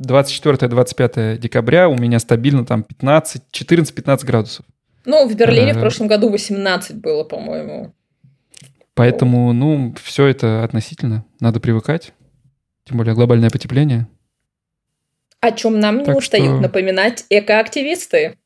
[0.00, 4.66] 24-25 декабря у меня стабильно там 15, 14-15 градусов.
[5.04, 7.94] Ну, в Берлине а, в прошлом году 18 было, по-моему.
[8.94, 11.24] Поэтому, ну, все это относительно.
[11.40, 12.12] Надо привыкать.
[12.84, 14.08] Тем более глобальное потепление.
[15.40, 16.60] О чем нам так не устают что...
[16.60, 18.36] напоминать экоактивисты.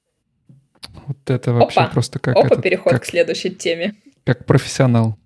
[1.07, 1.91] Вот это вообще Опа.
[1.91, 2.37] просто как...
[2.37, 3.95] Опа, этот, переход как, к следующей теме.
[4.25, 5.17] Как профессионал.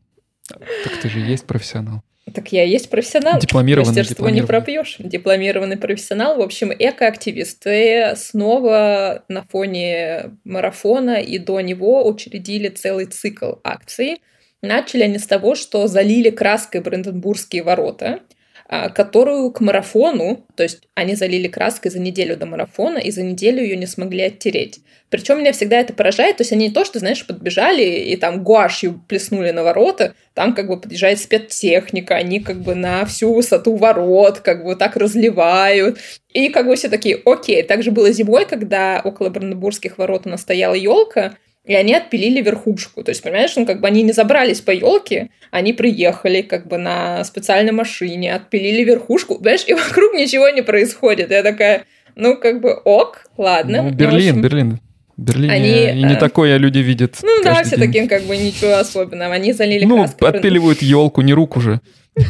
[0.48, 2.02] Так ты же есть профессионал.
[2.34, 3.38] Так я и есть профессионал.
[3.38, 3.88] Дипломированный.
[3.88, 4.96] Мастерство не пропьешь.
[4.98, 6.38] Дипломированный профессионал.
[6.38, 14.22] В общем, экоактивисты снова на фоне марафона и до него учредили целый цикл акций.
[14.62, 18.20] Начали они с того, что залили краской Бранденбургские ворота–
[18.68, 23.62] которую к марафону, то есть они залили краской за неделю до марафона, и за неделю
[23.62, 24.80] ее не смогли оттереть.
[25.10, 28.44] Причем меня всегда это поражает, то есть они не то, что, знаешь, подбежали и там
[28.44, 33.76] гуашью плеснули на ворота, там как бы подъезжает спецтехника, они как бы на всю высоту
[33.76, 35.98] ворот как бы так разливают.
[36.34, 37.62] И как бы все такие, окей.
[37.62, 43.04] Также было зимой, когда около Бранденбургских ворот у нас стояла елка, и они отпилили верхушку.
[43.04, 46.78] То есть, понимаешь, ну, как бы они не забрались по елке, они приехали как бы
[46.78, 51.30] на специальной машине, отпилили верхушку, понимаешь, и вокруг ничего не происходит.
[51.30, 51.84] Я такая,
[52.16, 53.82] ну, как бы ок, ладно.
[53.82, 54.80] Ну, Берлин, общем, Берлин.
[55.18, 56.16] Берлине они, и не а...
[56.16, 57.18] такое люди видят.
[57.22, 57.86] Ну да, все день.
[57.86, 59.34] таким как бы ничего особенного.
[59.34, 60.28] Они залили Ну, краской.
[60.30, 61.80] отпиливают елку, не руку же.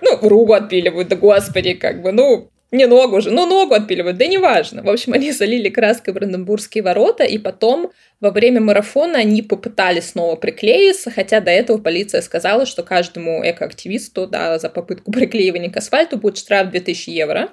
[0.00, 4.26] Ну, руку отпиливают, да господи, как бы, ну, не ногу же, ну ногу отпиливают, да
[4.26, 4.82] неважно.
[4.82, 10.36] В общем, они залили краской Бранденбургские ворота, и потом во время марафона они попытались снова
[10.36, 16.16] приклеиться, хотя до этого полиция сказала, что каждому экоактивисту да, за попытку приклеивания к асфальту
[16.16, 17.50] будет штраф 2000 евро.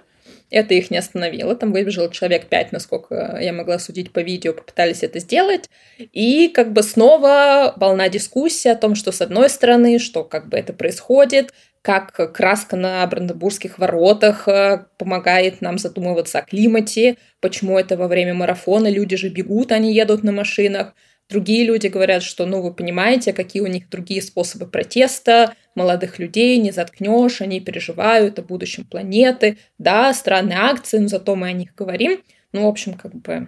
[0.51, 1.55] Это их не остановило.
[1.55, 5.69] Там выбежал человек пять, насколько я могла судить по видео, попытались это сделать.
[5.97, 10.57] И как бы снова волна дискуссии о том, что с одной стороны, что как бы
[10.57, 17.95] это происходит, как краска на Бранденбургских воротах э, помогает нам задумываться о климате, почему это
[17.95, 20.93] во время марафона люди же бегут, они едут на машинах.
[21.29, 26.57] Другие люди говорят, что, ну, вы понимаете, какие у них другие способы протеста, молодых людей
[26.57, 29.57] не заткнешь, они переживают о будущем планеты.
[29.77, 32.19] Да, странные акции, но зато мы о них говорим.
[32.51, 33.47] Ну, в общем, как бы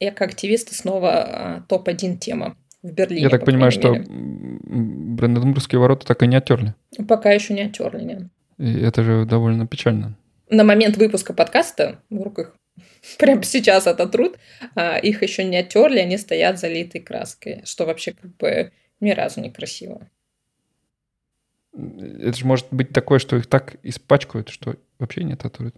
[0.00, 3.22] экоактивисты снова а, топ-1 тема в Берлине.
[3.22, 6.74] Я так понимаю, что Бранденбургские ворота так и не оттерли.
[7.06, 8.22] Пока еще не оттерли, нет.
[8.58, 10.16] И это же довольно печально.
[10.48, 12.54] На момент выпуска подкаста в руках
[13.18, 14.38] прямо сейчас это труд,
[14.74, 19.40] а, их еще не оттерли, они стоят залитой краской, что вообще как бы ни разу
[19.40, 20.08] не красиво.
[21.74, 25.74] Это же может быть такое, что их так испачкают, что вообще не ототрут.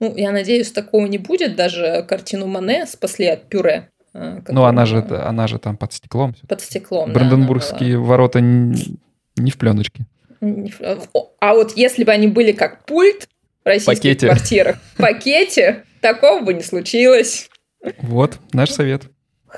[0.00, 1.56] Ну, я надеюсь, такого не будет.
[1.56, 3.90] Даже картину Мане спасли от пюре.
[4.12, 6.34] А, ну, она же, она же там под стеклом.
[6.48, 8.98] Под стеклом, Бранденбургские да, ворота не,
[9.36, 10.06] не в пленочке.
[10.40, 13.28] А вот если бы они были как пульт
[13.62, 14.26] в российских пакете.
[14.26, 17.50] квартирах, в пакете, Такого бы не случилось.
[17.98, 19.04] Вот, наш совет.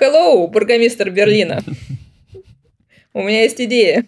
[0.01, 1.63] Hello, бургомистр Берлина.
[3.15, 4.07] У меня есть идея.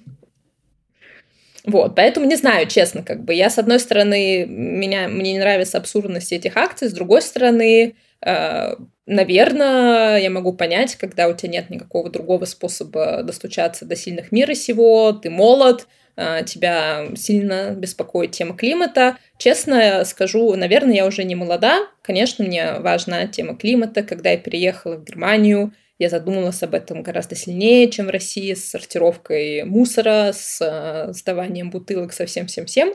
[1.64, 5.78] Вот, поэтому не знаю, честно, как бы я, с одной стороны, меня, мне не нравится
[5.78, 8.74] абсурдность этих акций, с другой стороны, э,
[9.06, 14.52] наверное, я могу понять, когда у тебя нет никакого другого способа достучаться до сильных мира
[14.52, 19.16] сего, ты молод, а, тебя сильно беспокоит тема климата.
[19.38, 21.88] Честно скажу, наверное, я уже не молода.
[22.02, 24.02] Конечно, мне важна тема климата.
[24.02, 28.70] Когда я переехала в Германию, я задумалась об этом гораздо сильнее, чем в России, с
[28.70, 32.94] сортировкой мусора, с а, сдаванием бутылок, со всем-всем-всем.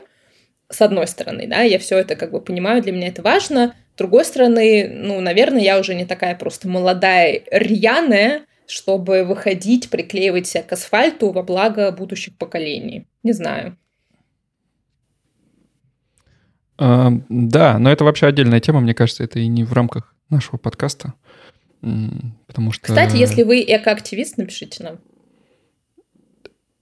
[0.68, 3.74] С одной стороны, да, я все это как бы понимаю, для меня это важно.
[3.94, 10.46] С другой стороны, ну, наверное, я уже не такая просто молодая, рьяная, чтобы выходить, приклеивать
[10.46, 13.06] себя к асфальту во благо будущих поколений.
[13.22, 13.76] Не знаю.
[16.78, 20.56] А, да, но это вообще отдельная тема, мне кажется, это и не в рамках нашего
[20.56, 21.14] подкаста.
[22.46, 22.86] Потому что...
[22.86, 24.98] Кстати, если вы экоактивист, напишите нам.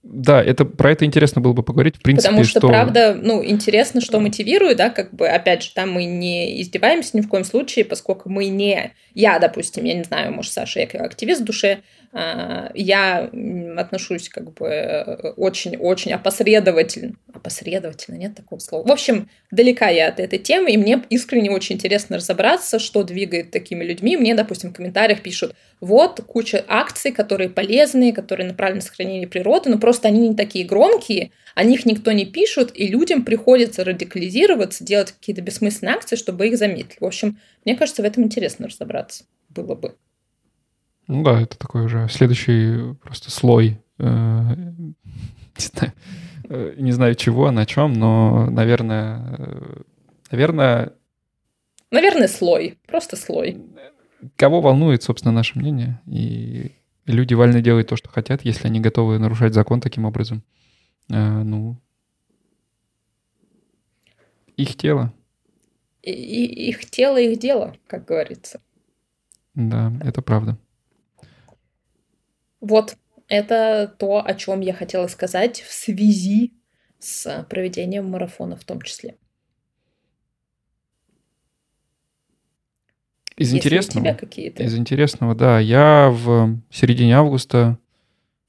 [0.01, 3.45] Да, это про это интересно было бы поговорить, в принципе, Потому что, что, правда, ну,
[3.45, 7.43] интересно, что мотивирует, да, как бы, опять же, там мы не издеваемся ни в коем
[7.43, 8.93] случае, поскольку мы не...
[9.13, 11.79] Я, допустим, я не знаю, может, Саша, я активист в душе,
[12.11, 13.29] а, я
[13.77, 17.13] отношусь как бы очень-очень опосредовательно.
[17.39, 18.85] Опосредовательно, нет такого слова.
[18.85, 23.51] В общем, далека я от этой темы, и мне искренне очень интересно разобраться, что двигает
[23.51, 24.17] такими людьми.
[24.17, 29.69] Мне, допустим, в комментариях пишут, вот куча акций, которые полезные, которые направлены на сохранение природы,
[29.69, 34.83] но просто они не такие громкие, о них никто не пишет, и людям приходится радикализироваться,
[34.83, 36.97] делать какие-то бессмысленные акции, чтобы их заметили.
[36.99, 39.95] В общем, мне кажется, в этом интересно разобраться было бы.
[41.07, 44.95] Ну да, это такой уже следующий просто слой, э, не
[45.57, 45.93] знаю,
[46.49, 49.81] не знаю чего, на чем, но, наверное, э,
[50.31, 50.93] наверное...
[51.91, 53.61] Наверное, слой, просто слой.
[54.35, 56.71] Кого волнует, собственно, наше мнение, и
[57.05, 60.43] люди вольны делать то, что хотят, если они готовы нарушать закон таким образом.
[61.07, 61.77] ну,
[64.57, 65.13] их тело.
[66.01, 66.11] И,
[66.69, 68.59] их тело, их дело, как говорится.
[69.55, 70.57] Да, это правда.
[72.59, 72.97] Вот,
[73.29, 76.53] это то, о чем я хотела сказать в связи
[76.99, 79.15] с проведением марафона в том числе.
[83.37, 84.63] Из Есть интересного, какие-то?
[84.63, 87.77] из интересного, да, я в середине августа,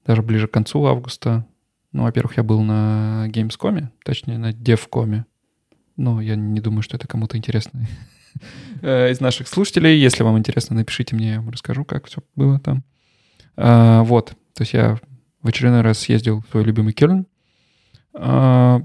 [0.04, 1.46] даже ближе к концу августа,
[1.92, 5.24] ну, во-первых, я был на Gamescom, точнее, на DevCom.
[5.96, 7.86] Ну, я не думаю, что это кому-то интересно
[8.82, 9.98] э, из наших слушателей.
[9.98, 12.84] Если вам интересно, напишите мне, я вам расскажу, как все было там.
[13.56, 14.98] А, вот, то есть я
[15.40, 17.26] в очередной раз съездил в свой любимый Кельн.
[18.12, 18.82] А,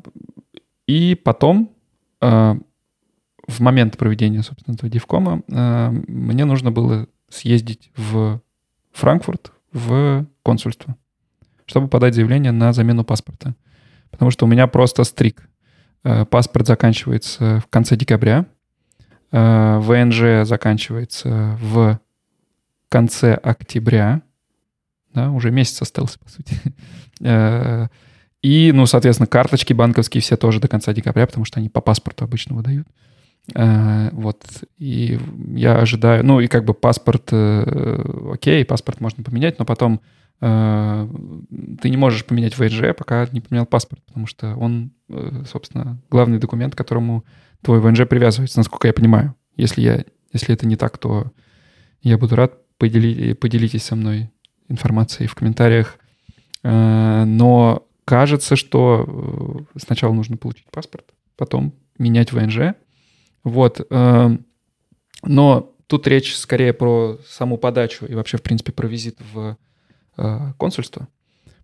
[0.87, 1.75] и потом,
[2.21, 2.55] а,
[3.45, 8.39] в момент проведения, собственно, этого дивкома, а, мне нужно было съездить в
[8.93, 10.95] Франкфурт, в консульство,
[11.65, 13.53] чтобы подать заявление на замену паспорта.
[14.11, 15.49] Потому что у меня просто стрик.
[16.03, 18.45] Паспорт заканчивается в конце декабря,
[19.29, 21.99] ВНЖ заканчивается в
[22.87, 24.21] конце октября,
[25.15, 26.55] да, уже месяц остался, по сути.
[27.21, 27.87] Э,
[28.41, 32.25] и, ну, соответственно, карточки банковские все тоже до конца декабря, потому что они по паспорту
[32.25, 32.85] обычно выдают.
[33.55, 34.43] Э, вот,
[34.77, 35.17] и
[35.53, 40.01] я ожидаю, ну, и как бы паспорт, э, окей, паспорт можно поменять, но потом
[40.41, 44.91] ты не можешь поменять ВНЖ, пока не поменял паспорт, потому что он,
[45.49, 47.23] собственно, главный документ, к которому
[47.61, 49.33] твой ВНЖ привязывается, насколько я понимаю.
[49.55, 50.03] Если, я,
[50.33, 51.31] если это не так, то
[52.01, 54.29] я буду рад, подели, поделитесь со мной
[54.69, 55.97] информацией в комментариях.
[56.63, 59.05] Э, но кажется, что
[59.75, 62.73] э, сначала нужно получить паспорт, потом менять ВНЖ.
[63.43, 63.85] Вот.
[63.89, 64.37] Э,
[65.23, 69.57] но тут речь скорее про саму подачу и вообще, в принципе, про визит в
[70.57, 71.09] консульство.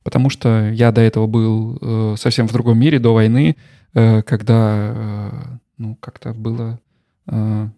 [0.03, 3.55] Потому что я до этого был совсем в другом мире, до войны,
[3.93, 6.77] когда, ну, как-то было,
[7.27, 7.71] не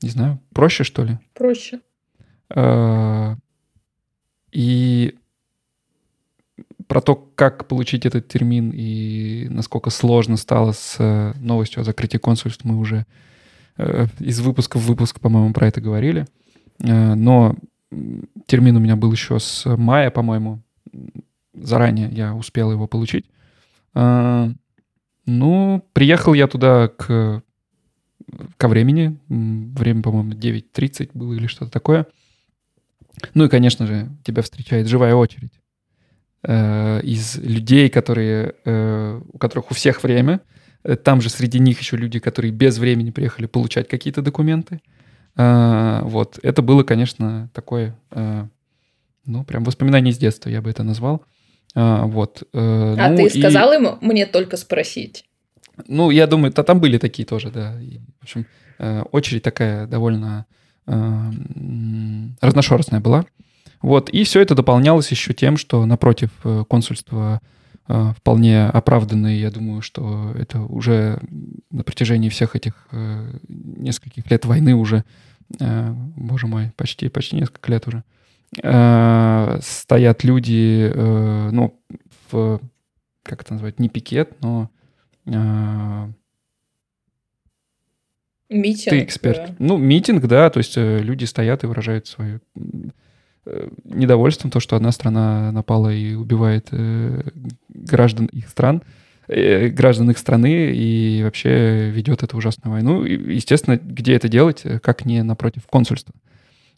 [0.00, 1.18] знаю, проще, что ли?
[1.34, 1.80] Проще.
[4.52, 5.16] И
[6.86, 12.18] про то, как получить этот термин и насколько сложно стало с э, новостью о закрытии
[12.18, 13.06] консульств, мы уже
[13.76, 16.26] э, из выпуска в выпуск, по-моему, про это говорили.
[16.80, 17.54] Э, но
[18.46, 20.62] термин у меня был еще с мая, по-моему.
[21.54, 23.26] Заранее я успел его получить.
[25.26, 27.42] Ну, приехал я туда к,
[28.56, 29.18] ко времени.
[29.28, 32.06] Время, по-моему, 9.30 было или что-то такое.
[33.34, 35.52] Ну и, конечно же, тебя встречает живая очередь
[36.42, 40.40] э, из людей, которые, э, у которых у всех время.
[40.84, 44.80] Э, там же среди них еще люди, которые без времени приехали получать какие-то документы.
[45.36, 46.38] Э, вот.
[46.42, 48.46] Это было, конечно, такое, э,
[49.26, 51.24] ну, прям воспоминание из детства, я бы это назвал.
[51.74, 52.42] Э, вот.
[52.52, 53.76] Э, а ну, ты сказал и...
[53.76, 55.24] ему мне только спросить?
[55.86, 57.80] Ну, я думаю, то там были такие тоже, да.
[57.80, 58.46] И, в общем,
[58.78, 60.46] э, очередь такая довольно
[62.40, 63.24] разношерстная была.
[63.82, 67.40] Вот, и все это дополнялось еще тем, что напротив э, консульства
[67.88, 71.18] э, вполне оправданные, я думаю, что это уже
[71.70, 75.04] на протяжении всех этих э, нескольких лет войны уже,
[75.58, 78.04] боже мой, почти, почти несколько лет уже,
[78.52, 81.82] стоят люди, ну,
[82.30, 82.60] в,
[83.24, 84.70] как это назвать, не пикет, но
[88.50, 88.90] Митинг.
[88.90, 89.46] Ты эксперт.
[89.48, 89.54] Да.
[89.58, 92.40] Ну, митинг, да, то есть люди стоят и выражают свою
[93.46, 97.22] Э, недовольством, то, что одна страна напала и убивает э,
[97.68, 98.82] граждан их стран,
[99.28, 103.02] э, граждан их страны и вообще ведет эту ужасную войну.
[103.02, 106.14] И, естественно, где это делать, э, как не напротив консульства.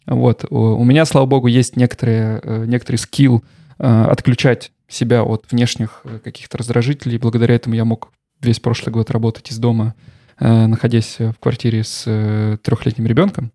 [0.05, 0.45] Вот.
[0.49, 3.43] У меня, слава богу, есть некоторые, э, некоторый скилл
[3.77, 7.17] э, отключать себя от внешних каких-то раздражителей.
[7.17, 9.95] Благодаря этому я мог весь прошлый год работать из дома,
[10.39, 13.51] находясь в квартире с трехлетним ребенком.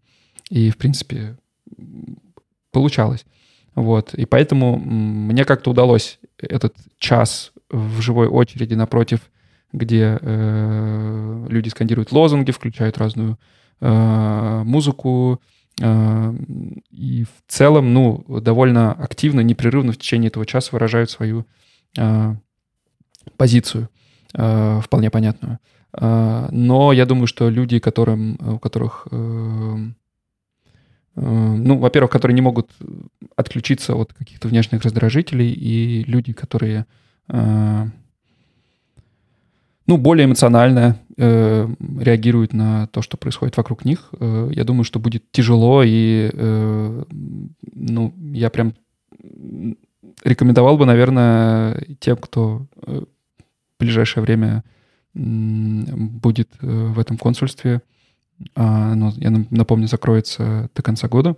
[0.50, 1.36] И, в принципе,
[2.72, 3.24] получалось.
[3.74, 4.14] Вот.
[4.14, 9.20] И поэтому мне как-то удалось этот час в живой очереди напротив,
[9.72, 13.38] где э, люди скандируют лозунги, включают разную
[13.80, 15.40] э, музыку,
[15.80, 16.34] э,
[16.90, 21.46] и в целом, ну, довольно активно, непрерывно в течение этого часа выражают свою
[21.96, 22.34] э,
[23.36, 23.90] позицию,
[24.34, 25.54] э, вполне понятную.
[25.54, 29.76] Э, но я думаю, что люди, которым, у которых э,
[31.18, 32.70] Э, ну, во-первых, которые не могут
[33.36, 36.86] отключиться от каких-то внешних раздражителей, и люди, которые,
[37.28, 37.86] э,
[39.86, 41.68] ну, более эмоционально э,
[42.00, 44.12] реагируют на то, что происходит вокруг них.
[44.20, 46.30] Я думаю, что будет тяжело, и,
[47.10, 48.74] ну, я прям
[50.24, 53.06] рекомендовал бы, наверное, тем, кто в
[53.80, 54.62] ближайшее время
[55.14, 57.82] будет в этом консульстве,
[58.54, 61.36] а, оно, я напомню, закроется до конца года.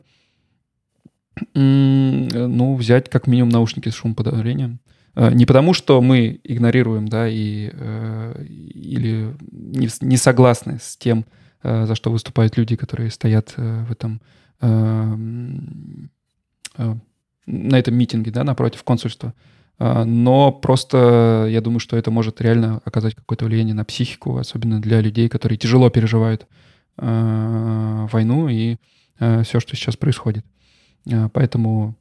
[1.55, 4.81] Ну, взять как минимум наушники с шумоподавлением.
[5.15, 11.25] А, не потому, что мы игнорируем, да, и, э, или не, согласны с тем,
[11.63, 14.21] э, за что выступают люди, которые стоят э, в этом
[17.47, 19.33] на этом митинге, да, напротив консульства.
[19.81, 24.81] А, но просто я думаю, что это может реально оказать какое-то влияние на психику, особенно
[24.81, 26.47] для людей, которые тяжело переживают
[27.03, 28.77] Э, войну и
[29.19, 30.45] э, все, что сейчас происходит.
[31.33, 31.97] Поэтому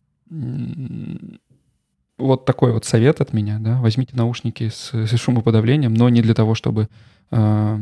[2.18, 6.34] вот такой вот совет от меня, да, возьмите наушники с, с шумоподавлением, но не для
[6.34, 6.90] того, чтобы...
[7.32, 7.80] Э,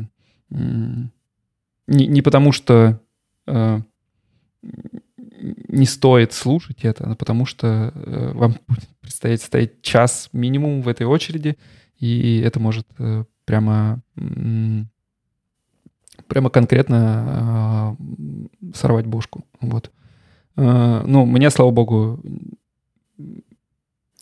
[0.49, 3.01] не, не потому, что
[3.47, 3.81] э,
[4.61, 10.89] не стоит слушать это, а потому что э, вам будет предстоять стоять час минимум в
[10.89, 11.57] этой очереди,
[11.97, 14.01] и это может э, прямо
[16.27, 19.45] прямо конкретно э, сорвать бошку.
[19.61, 19.91] Вот.
[20.57, 22.19] Э, ну, мне, слава богу...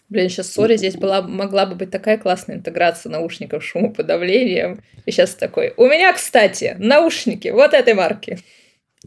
[0.08, 4.82] Блин, сейчас, сори, здесь была, могла бы быть такая классная интеграция наушников с шумоподавлением.
[5.06, 8.38] И сейчас такой, у меня, кстати, наушники вот этой марки.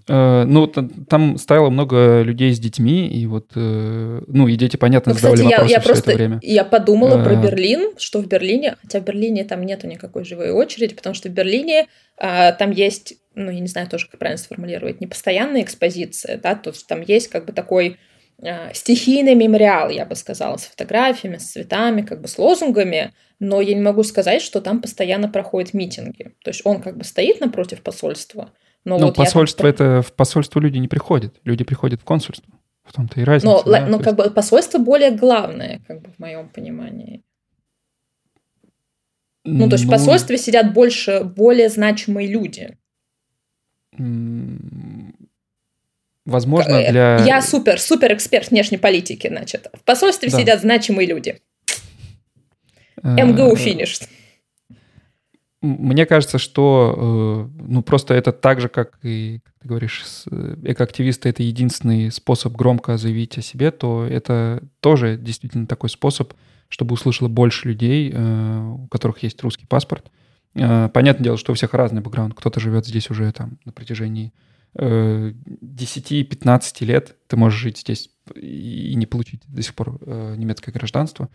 [0.07, 5.13] Э, ну, там стояло много людей с детьми, и вот, э, ну, и дети, понятно,
[5.13, 6.39] ну, задавали вопросы я, я просто, это время.
[6.43, 7.25] Я подумала а...
[7.25, 11.29] про Берлин, что в Берлине, хотя в Берлине там нету никакой живой очереди, потому что
[11.29, 11.87] в Берлине
[12.17, 16.55] а, там есть, ну, я не знаю тоже, как правильно сформулировать, не постоянная экспозиция, да,
[16.55, 17.97] то есть там есть как бы такой
[18.43, 23.61] а, стихийный мемориал, я бы сказала, с фотографиями, с цветами, как бы с лозунгами, но
[23.61, 26.33] я не могу сказать, что там постоянно проходят митинги.
[26.43, 28.53] То есть он как бы стоит напротив посольства,
[28.85, 29.89] но ну, вот посольство там...
[29.89, 32.53] это в посольство люди не приходят, люди приходят в консульство.
[32.85, 33.55] В том-то и разница.
[33.55, 33.87] Но, да?
[33.87, 34.29] но как есть...
[34.29, 37.23] бы посольство более главное, как бы в моем понимании.
[39.45, 42.77] Ну, ну, то есть в ну, посольстве сидят больше, более значимые люди.
[46.25, 47.25] Возможно, э, для...
[47.25, 49.69] Я супер, супер эксперт внешней политики, значит.
[49.73, 50.39] В посольстве да.
[50.39, 51.41] сидят значимые люди.
[53.03, 54.01] Э, МГУ финиш.
[55.61, 60.55] Мне кажется, что э, ну просто это так же, как и, как ты говоришь, э,
[60.63, 66.33] экоактивисты— это единственный способ громко заявить о себе, то это тоже действительно такой способ,
[66.69, 70.13] чтобы услышало больше людей, э, у которых есть русский паспорт.
[70.55, 72.35] Понятное дело, что у всех разный бэкграунд.
[72.35, 74.33] Кто-то живет здесь уже там на протяжении
[74.75, 77.17] 10-15 лет.
[77.29, 80.01] Ты можешь жить здесь и не получить до сих пор
[80.37, 81.29] немецкое гражданство.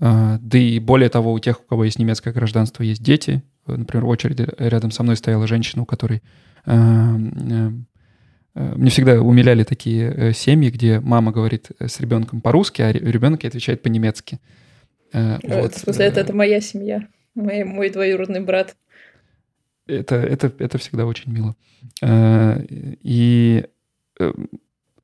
[0.00, 4.08] Да и более того, у тех, у кого есть немецкое гражданство, есть дети, например, в
[4.08, 6.22] очереди рядом со мной стояла женщина, у которой
[6.66, 7.70] э, э,
[8.54, 13.82] э, мне всегда умиляли такие семьи, где мама говорит с ребенком по-русски, а ребенок отвечает
[13.82, 14.38] по-немецки.
[15.12, 15.74] Вот.
[15.74, 18.76] В смысле, это, это моя семья, мой, мой двоюродный брат.
[19.86, 21.56] Это, это, это всегда очень мило.
[23.02, 23.66] И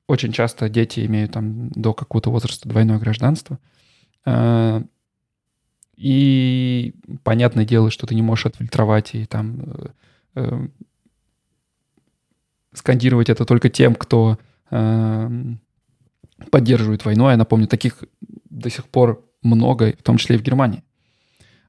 [0.07, 3.59] очень часто дети имеют там до какого-то возраста двойное гражданство.
[5.97, 9.87] И понятное дело, что ты не можешь отфильтровать и там э,
[10.35, 10.69] э,
[12.75, 14.39] скандировать это только тем, кто
[14.71, 15.31] э,
[16.51, 17.31] поддерживает войну.
[17.31, 18.05] Я напомню, таких
[18.51, 20.83] до сих пор много, в том числе и в Германии.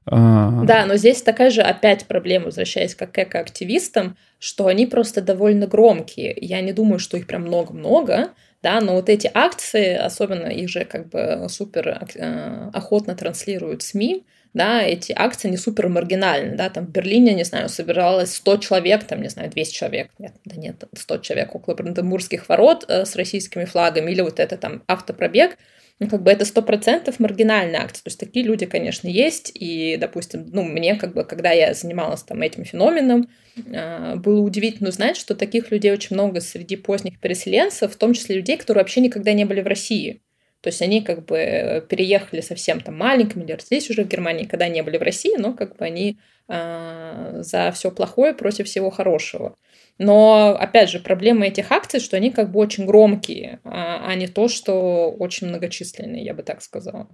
[0.04, 5.66] А, да, но здесь такая же опять проблема, возвращаясь к эко-активистам, что они просто довольно
[5.66, 6.36] громкие.
[6.38, 8.30] Я не думаю, что их прям много-много,
[8.62, 14.24] да, но вот эти акции, особенно их же как бы супер э, охотно транслируют СМИ,
[14.54, 19.04] да, эти акции не супер маргинальны, да, там в Берлине, не знаю, собиралось 100 человек,
[19.04, 23.14] там, не знаю, 200 человек, нет, да нет, 100 человек около Бранденбургских ворот э, с
[23.14, 25.56] российскими флагами, или вот это там автопробег,
[26.00, 28.04] ну, как бы это сто процентов маргинальная акция.
[28.04, 29.50] То есть такие люди, конечно, есть.
[29.54, 33.28] И, допустим, ну, мне, как бы, когда я занималась там этим феноменом,
[33.74, 38.36] а, было удивительно узнать, что таких людей очень много среди поздних переселенцев, в том числе
[38.36, 40.22] людей, которые вообще никогда не были в России.
[40.60, 44.68] То есть они как бы переехали совсем там маленькими или здесь уже в Германии, когда
[44.68, 46.18] не были в России, но как бы они
[46.48, 49.56] э, за все плохое против всего хорошего.
[49.98, 54.28] Но, опять же, проблема этих акций, что они как бы очень громкие, а, а не
[54.28, 57.08] то, что очень многочисленные, я бы так сказала.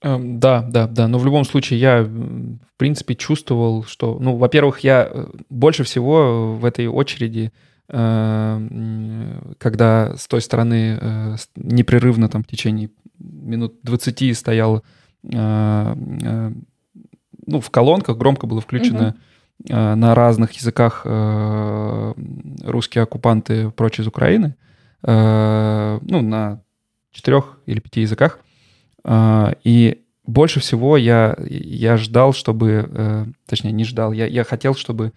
[0.00, 1.08] Эм, да, да, да.
[1.08, 6.54] Но в любом случае я, в принципе, чувствовал, что, ну, во-первых, я э, больше всего
[6.54, 7.52] в этой очереди,
[7.88, 8.60] э,
[9.58, 12.88] когда с той стороны э, непрерывно там в течение
[13.18, 14.84] минут 20 стоял,
[15.22, 16.54] ну,
[17.60, 19.27] в колонках громко было включено Э,
[19.64, 22.14] на разных языках э,
[22.62, 24.54] русские оккупанты прочь из Украины,
[25.02, 26.62] э, ну, на
[27.10, 28.38] четырех или пяти языках.
[29.64, 33.34] И больше всего я, я ждал, чтобы...
[33.46, 35.12] Точнее, не ждал, я, я хотел, чтобы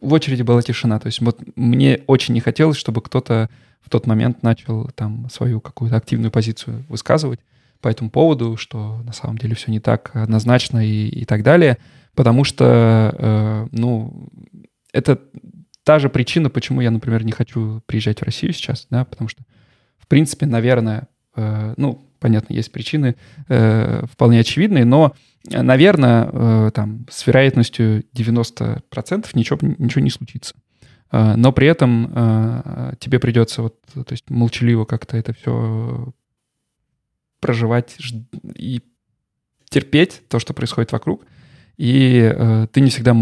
[0.00, 0.98] в очереди была тишина.
[0.98, 5.60] То есть вот мне очень не хотелось, чтобы кто-то в тот момент начал там свою
[5.60, 7.40] какую-то активную позицию высказывать
[7.80, 11.78] по этому поводу, что на самом деле все не так однозначно и, и так далее
[12.14, 14.28] потому что, э, ну,
[14.92, 15.18] это
[15.84, 19.42] та же причина, почему я, например, не хочу приезжать в Россию сейчас, да, потому что,
[19.98, 23.16] в принципе, наверное, э, ну, понятно, есть причины
[23.48, 25.14] э, вполне очевидные, но,
[25.48, 30.54] наверное, э, там, с вероятностью 90% ничего, ничего не случится.
[31.12, 36.12] Э, но при этом э, тебе придется вот, то есть молчаливо как-то это все
[37.40, 37.96] проживать
[38.54, 38.82] и
[39.68, 41.24] терпеть то, что происходит вокруг
[41.80, 43.16] и э, ты не всегда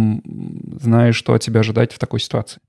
[0.80, 2.60] знаешь, что от тебя ожидать в такой ситуации.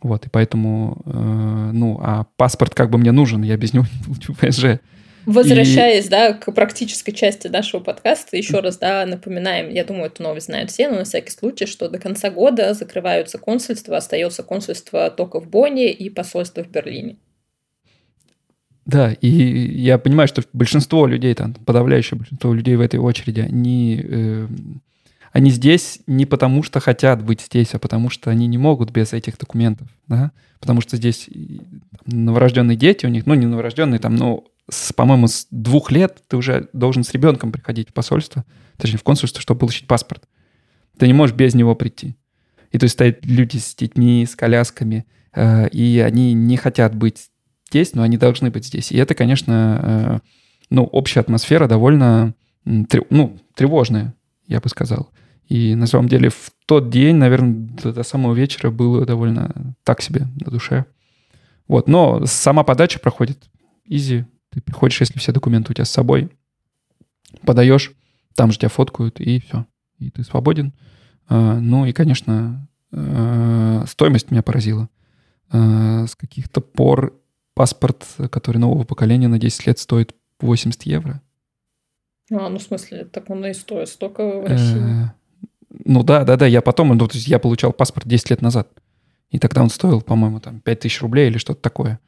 [0.00, 4.04] Вот, и поэтому, э, ну, а паспорт как бы мне нужен, я без него не
[4.06, 4.80] получу ПСЖ.
[5.26, 6.08] Возвращаясь, и...
[6.08, 10.70] да, к практической части нашего подкаста, еще раз, да, напоминаем, я думаю, эту новость знают
[10.70, 15.50] все, но на всякий случай, что до конца года закрываются консульства, остается консульство только в
[15.50, 17.18] Бонне и посольство в Берлине.
[18.88, 24.00] Да, и я понимаю, что большинство людей, там, подавляющее большинство людей в этой очереди, они
[24.02, 24.48] э,
[25.30, 29.12] они здесь не потому, что хотят быть здесь, а потому что они не могут без
[29.12, 30.32] этих документов, да?
[30.58, 31.28] Потому что здесь
[32.06, 34.46] новорожденные дети у них, ну, не новорожденные, там, ну,
[34.96, 38.46] по-моему, с двух лет ты уже должен с ребенком приходить в посольство,
[38.78, 40.24] точнее, в консульство, чтобы получить паспорт.
[40.98, 42.16] Ты не можешь без него прийти.
[42.72, 47.28] И то есть стоят люди с детьми, с колясками, э, и они не хотят быть
[47.68, 48.92] здесь, но они должны быть здесь.
[48.92, 50.18] И это, конечно, э,
[50.70, 54.14] ну, общая атмосфера довольно, ну, тревожная,
[54.46, 55.10] я бы сказал.
[55.48, 60.26] И на самом деле в тот день, наверное, до, самого вечера было довольно так себе
[60.44, 60.84] на душе.
[61.66, 63.48] Вот, но сама подача проходит
[63.84, 64.26] изи.
[64.50, 66.30] Ты приходишь, если все документы у тебя с собой,
[67.44, 67.92] подаешь,
[68.34, 69.66] там же тебя фоткают, и все.
[69.98, 70.72] И ты свободен.
[71.28, 74.88] А, ну и, конечно, а, стоимость меня поразила.
[75.50, 77.17] С каких-то пор
[77.58, 81.20] паспорт, который нового поколения на 10 лет стоит 80 евро.
[82.30, 85.06] А, ну в смысле, так он и стоит столько в России.
[85.06, 85.10] Э,
[85.84, 88.68] ну да, да, да, я потом, ну, то есть я получал паспорт 10 лет назад.
[89.30, 91.98] И тогда он стоил, по-моему, там 5000 рублей или что-то такое.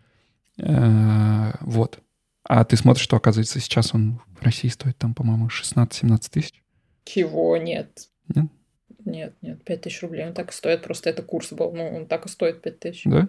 [0.57, 1.99] Э, вот.
[2.45, 6.63] А ты смотришь, что, оказывается, сейчас он в России стоит там, по-моему, 16-17 тысяч.
[7.03, 7.57] Чего?
[7.57, 8.09] Нет.
[8.33, 8.47] Нет?
[9.05, 10.29] Нет, нет, 5 тысяч рублей.
[10.29, 11.73] Он так и стоит, просто это курс был.
[11.73, 13.03] Ну, он так и стоит 5 тысяч.
[13.05, 13.29] Да?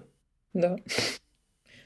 [0.53, 0.77] Да.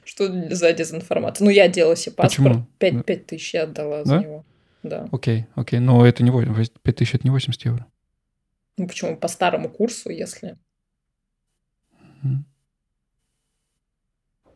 [0.06, 1.44] Что за дезинформация?
[1.44, 2.60] Ну, я делала себе паспорт.
[2.78, 2.78] Почему?
[2.78, 4.04] 5, 5 тысяч я отдала да?
[4.04, 4.44] за него.
[4.84, 5.08] Да.
[5.10, 5.80] Окей, окей.
[5.80, 7.84] Но это не 5 тысяч, это не 80 евро.
[8.76, 9.16] Ну, почему?
[9.16, 10.56] По старому курсу, если...
[12.22, 12.44] Mm.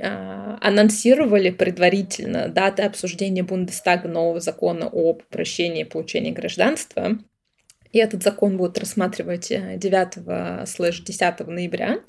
[0.00, 7.18] А, анонсировали предварительно даты обсуждения Бундестага нового закона об упрощении получения гражданства.
[7.92, 12.00] И этот закон будут рассматривать 9-10 э, ноября.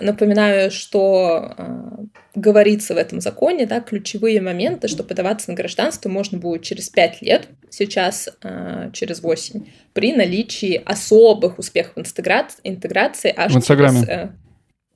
[0.00, 6.38] Напоминаю, что э, говорится в этом законе, да, ключевые моменты, что подаваться на гражданство можно
[6.38, 13.52] будет через 5 лет, сейчас э, через 8, при наличии особых успехов интеграции, интеграции аж
[13.52, 14.00] в Инстаграме.
[14.00, 14.30] через э,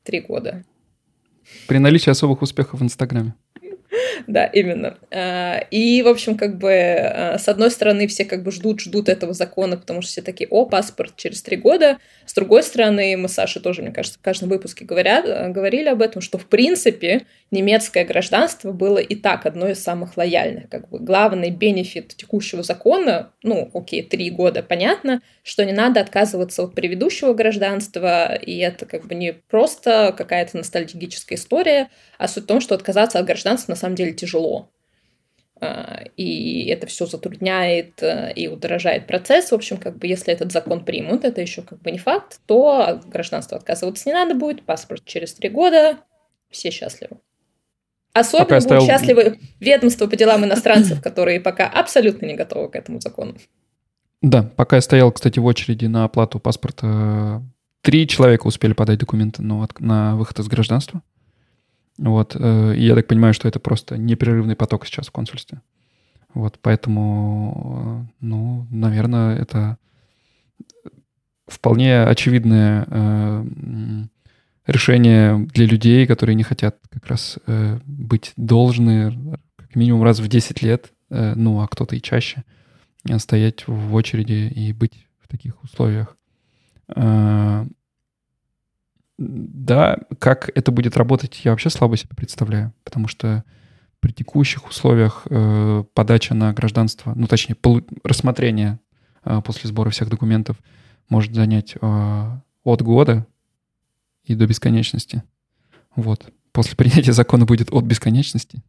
[0.05, 0.65] 3 года.
[1.67, 3.35] При наличии особых успехов в Инстаграме.
[4.27, 4.99] Да, именно.
[5.11, 9.09] А, и, в общем, как бы, а, с одной стороны, все как бы ждут, ждут
[9.09, 11.99] этого закона, потому что все такие, о, паспорт через три года.
[12.27, 15.89] С другой стороны, мы с Сашей тоже, мне кажется, в каждом выпуске говорят, а, говорили
[15.89, 20.69] об этом, что, в принципе, немецкое гражданство было и так одно из самых лояльных.
[20.69, 26.63] Как бы главный бенефит текущего закона, ну, окей, три года, понятно, что не надо отказываться
[26.63, 31.89] от предыдущего гражданства, и это как бы не просто какая-то ностальгическая история,
[32.19, 34.71] а суть в том, что отказаться от гражданства на самом деле тяжело.
[35.61, 39.51] А, и это все затрудняет э, и удорожает процесс.
[39.51, 42.81] В общем, как бы если этот закон примут, это еще как бы не факт, то
[42.81, 45.99] от гражданства отказываться не надо будет, паспорт через три года,
[46.49, 47.19] все счастливы.
[48.13, 48.87] Особенно пока будут стоял...
[48.87, 53.37] счастливы ведомства по делам иностранцев, которые пока абсолютно не готовы к этому закону.
[54.23, 57.43] Да, пока я стоял, кстати, в очереди на оплату паспорта,
[57.83, 61.03] три человека успели подать документы на, на выход из гражданства.
[61.99, 65.61] Вот, э, и я так понимаю, что это просто непрерывный поток сейчас в консульстве.
[66.33, 69.79] Вот, поэтому, э, ну, наверное, это
[71.49, 73.45] вполне очевидное э,
[74.67, 77.39] решение для людей, которые не хотят как раз
[77.87, 82.45] быть должны как минимум раз в 10 лет, ну, а кто-то и чаще,
[83.17, 86.19] стоять в очереди и быть в таких условиях.
[89.19, 93.45] Да, как это будет работать, я вообще слабо себе представляю, потому что
[93.99, 98.79] при текущих условиях э, подача на гражданство, ну точнее пол, рассмотрение
[99.25, 100.57] э, после сбора всех документов
[101.09, 102.31] может занять э,
[102.63, 103.27] от года
[104.23, 105.25] и до бесконечности.
[105.97, 106.33] Вот.
[106.53, 108.63] После принятия закона будет от бесконечности.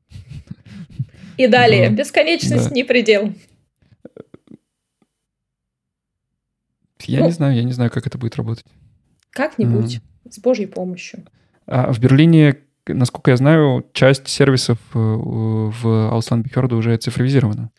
[1.38, 1.92] И далее.
[1.92, 3.34] Бесконечность не предел.
[7.06, 7.32] Я не ну.
[7.32, 8.66] знаю, я не знаю, как это будет работать.
[9.30, 10.02] Как-нибудь
[10.34, 11.24] с Божьей помощью.
[11.68, 12.58] А в Берлине,
[12.88, 17.72] насколько я знаю, часть сервисов э, в Аусланд Бихерде уже цифровизирована.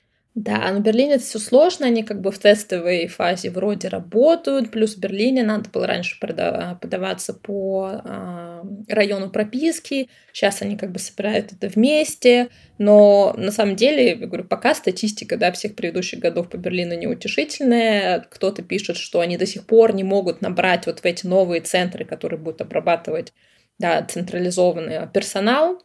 [0.43, 4.71] Да, но в Берлине это все сложно, они как бы в тестовой фазе вроде работают,
[4.71, 10.99] плюс в Берлине надо было раньше подаваться по э, району прописки, сейчас они как бы
[10.99, 16.49] собирают это вместе, но на самом деле, я говорю, пока статистика да, всех предыдущих годов
[16.49, 21.05] по Берлину неутешительная, кто-то пишет, что они до сих пор не могут набрать вот в
[21.05, 23.35] эти новые центры, которые будут обрабатывать
[23.79, 25.83] да, централизованный персонал.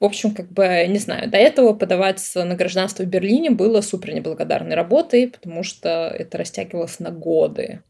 [0.00, 4.14] В общем, как бы, не знаю, до этого подаваться на гражданство в Берлине было супер
[4.14, 7.82] неблагодарной работой, потому что это растягивалось на годы.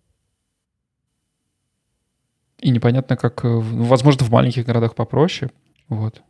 [2.61, 5.51] И непонятно, как, э, возможно, в маленьких городах попроще,
[5.89, 6.23] вот.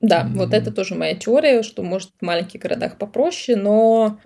[0.00, 0.36] Да, mm.
[0.36, 4.18] вот это тоже моя теория, что может в маленьких городах попроще, но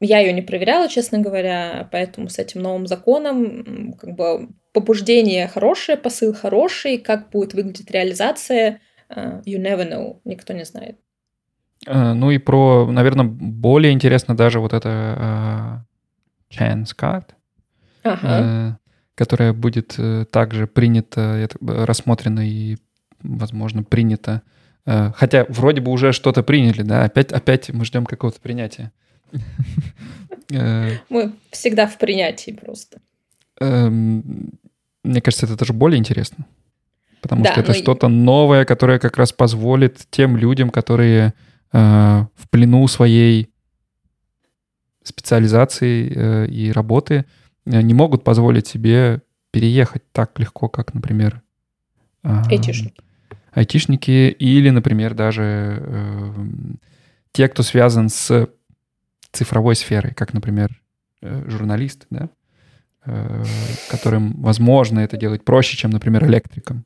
[0.00, 5.98] я ее не проверяла, честно говоря, поэтому с этим новым законом как бы побуждение хорошее,
[5.98, 8.80] посыл хороший, как будет выглядеть реализация,
[9.44, 10.98] you never know, никто не знает.
[11.86, 15.84] Uh, ну и про, наверное, более интересно даже вот это
[16.50, 17.30] uh, chance card,
[18.02, 18.78] ага.
[19.14, 19.96] которая будет
[20.30, 22.76] также принята, рассмотрена и,
[23.20, 24.42] возможно, принята.
[24.84, 28.92] Хотя вроде бы уже что-то приняли, да, опять, опять мы ждем какого-то принятия.
[30.50, 32.98] Мы всегда в принятии просто.
[33.60, 34.52] Эм,
[35.04, 36.46] мне кажется, это даже более интересно.
[37.20, 41.34] Потому да, что это что-то новое, которое как раз позволит тем людям, которые
[41.72, 41.78] э,
[42.34, 43.50] в плену своей
[45.02, 47.26] специализации э, и работы
[47.66, 51.42] э, не могут позволить себе переехать так легко, как, например,
[52.22, 53.02] э, айтишники.
[53.52, 56.32] айтишники или, например, даже э,
[57.32, 58.48] те, кто связан с
[59.32, 60.80] цифровой сферой, как, например,
[61.22, 62.30] э, журналисты, да,
[63.06, 63.44] э,
[63.90, 66.84] которым возможно это делать проще, чем, например, электрикам.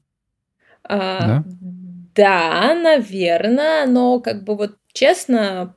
[0.86, 1.44] А, да?
[2.14, 5.74] да, наверное, но как бы вот честно,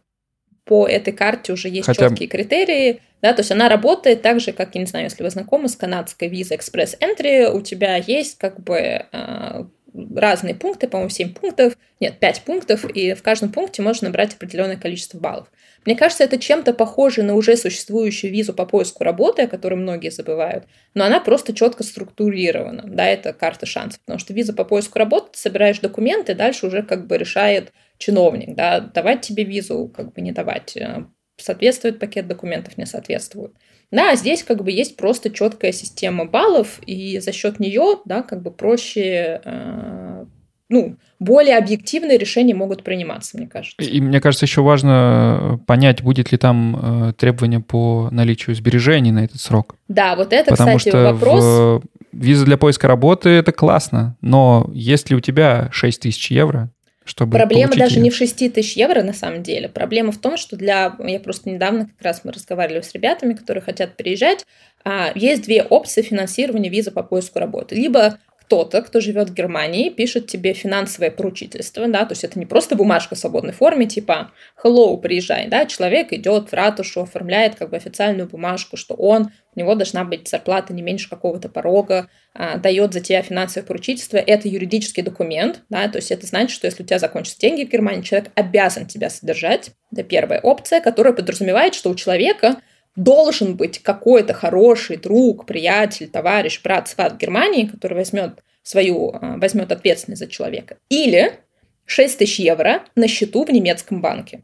[0.66, 2.10] по этой карте уже есть Хотя...
[2.10, 5.30] четкие критерии, да, то есть она работает так же, как, я не знаю, если вы
[5.30, 9.68] знакомы с канадской визой Express Entry, у тебя есть как бы а,
[10.16, 14.78] разные пункты, по-моему, 7 пунктов, нет, 5 пунктов, и в каждом пункте можно набрать определенное
[14.78, 15.51] количество баллов.
[15.88, 20.12] Мне кажется, это чем-то похоже на уже существующую визу по поиску работы, о которой многие
[20.12, 22.84] забывают, но она просто четко структурирована.
[22.86, 26.84] Да, это карта шансов, потому что виза по поиску работы, ты собираешь документы, дальше уже
[26.84, 31.06] как бы решает чиновник, да, давать тебе визу, как бы не давать, э,
[31.38, 33.54] соответствует пакет документов, не соответствует.
[33.90, 38.42] Да, здесь как бы есть просто четкая система баллов, и за счет нее, да, как
[38.42, 40.26] бы проще э,
[40.70, 43.82] ну, более объективные решения могут приниматься, мне кажется.
[43.82, 49.24] И мне кажется, еще важно понять, будет ли там э, требование по наличию сбережений на
[49.24, 49.76] этот срок.
[49.88, 51.43] Да, вот это, Потому кстати, что вопрос.
[51.43, 51.82] В...
[52.11, 56.72] Виза для поиска работы это классно, но если у тебя 6 тысяч евро,
[57.07, 58.01] чтобы Проблема даже ее.
[58.01, 59.70] не в 6 тысяч евро на самом деле.
[59.70, 60.95] Проблема в том, что для...
[60.99, 64.45] Я просто недавно как раз мы разговаривали с ребятами, которые хотят приезжать.
[64.84, 67.76] А, есть две опции финансирования визы по поиску работы.
[67.76, 72.45] Либо кто-то, кто живет в Германии, пишет тебе финансовое поручительство, да, то есть это не
[72.45, 74.32] просто бумажка в свободной форме, типа
[74.64, 79.60] hello, приезжай, да, человек идет в ратушу, оформляет как бы официальную бумажку, что он, у
[79.60, 84.48] него должна быть зарплата не меньше какого-то порога, а, дает за тебя финансовое поручительство, это
[84.48, 88.02] юридический документ, да, то есть это значит, что если у тебя закончатся деньги в Германии,
[88.02, 92.62] человек обязан тебя содержать, это первая опция, которая подразумевает, что у человека
[92.98, 99.72] должен быть какой-то хороший друг, приятель, товарищ, брат, сват Германии, который возьмет свою, а, возьмет
[99.72, 100.78] ответственность за человека.
[100.89, 101.39] Или
[101.86, 104.41] 6 тысяч евро на счету в немецком банке.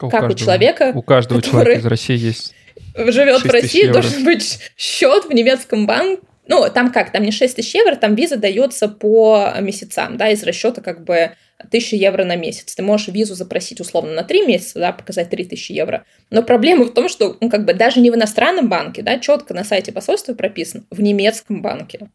[0.00, 2.54] У как каждого, у человека, у каждого человека из России есть
[2.96, 4.00] живет в России, евро.
[4.00, 8.14] должен быть счет в немецком банке, ну, там как, там не 6 тысяч евро, там
[8.14, 11.32] виза дается по месяцам, да, из расчета как бы
[11.66, 12.74] 1000 евро на месяц.
[12.74, 16.04] Ты можешь визу запросить условно на 3 месяца, да, показать 3000 евро.
[16.30, 19.54] Но проблема в том, что, ну, как бы даже не в иностранном банке, да, четко
[19.54, 22.10] на сайте посольства прописано, в немецком банке.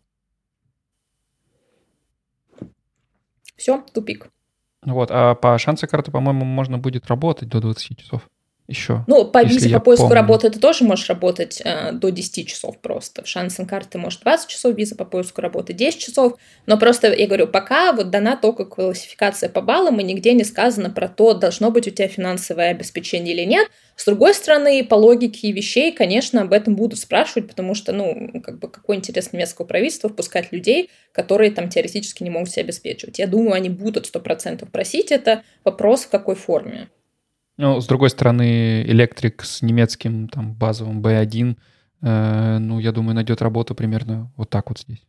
[3.55, 4.29] Все, тупик.
[4.83, 8.29] Вот, а по шансе карты, по-моему, можно будет работать до 20 часов
[8.69, 9.03] еще.
[9.07, 10.21] Ну, по визе по поиску помню.
[10.21, 13.23] работы ты тоже можешь работать э, до 10 часов просто.
[13.23, 16.33] В шансен карты может 20 часов, виза по поиску работы 10 часов.
[16.67, 20.91] Но просто, я говорю, пока вот дана только классификация по баллам, и нигде не сказано
[20.91, 23.67] про то, должно быть у тебя финансовое обеспечение или нет.
[23.95, 28.59] С другой стороны, по логике вещей, конечно, об этом будут спрашивать, потому что, ну, как
[28.59, 33.19] бы, какой интерес немецкого правительства впускать людей, которые там теоретически не могут себя обеспечивать.
[33.19, 35.43] Я думаю, они будут 100% просить это.
[35.65, 36.89] Вопрос, в какой форме.
[37.59, 41.57] Ну, с другой стороны, электрик с немецким там базовым B1,
[42.01, 45.05] э, ну, я думаю, найдет работу примерно вот так вот здесь.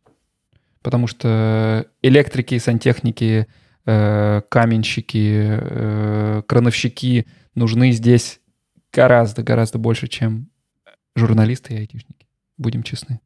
[0.81, 3.47] Потому что электрики, сантехники,
[3.85, 7.25] э, каменщики, э, крановщики
[7.55, 8.41] нужны здесь
[8.91, 10.49] гораздо-гораздо больше, чем
[11.15, 12.27] журналисты и айтишники.
[12.57, 13.21] Будем честны.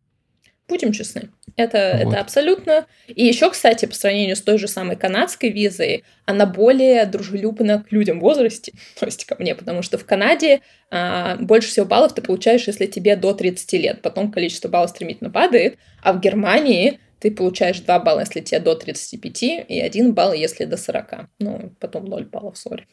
[0.68, 1.30] Будем честны.
[1.58, 2.14] Это, вот.
[2.14, 2.88] это абсолютно.
[3.08, 7.92] И еще, кстати, по сравнению с той же самой канадской визой, она более дружелюбна к
[7.92, 12.14] людям в возрасте, то есть ко мне, потому что в Канаде а, больше всего баллов
[12.14, 14.02] ты получаешь, если тебе до 30 лет.
[14.02, 18.76] Потом количество баллов стремительно падает, а в Германии ты получаешь 2 балла, если тебе до
[18.76, 21.30] 35, и 1 балл, если до 40.
[21.40, 22.88] Ну, потом 0 баллов, сори.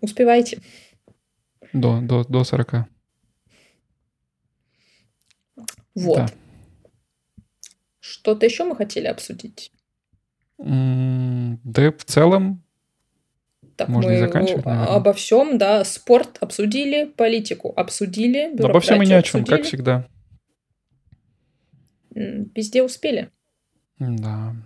[0.00, 0.58] Успевайте.
[1.72, 2.86] До, до, до 40.
[5.96, 6.18] Вот.
[6.18, 6.26] Да.
[7.98, 9.72] Что-то еще мы хотели обсудить?
[10.58, 12.62] Да, в целом
[13.76, 14.94] так Можно мы заканчивать, наверное.
[14.94, 19.56] обо всем, да, спорт обсудили, политику обсудили, бюрократию Обо всем и ни о чем, обсудили.
[19.56, 20.08] как всегда.
[22.14, 23.30] Везде успели.
[23.98, 24.56] Да.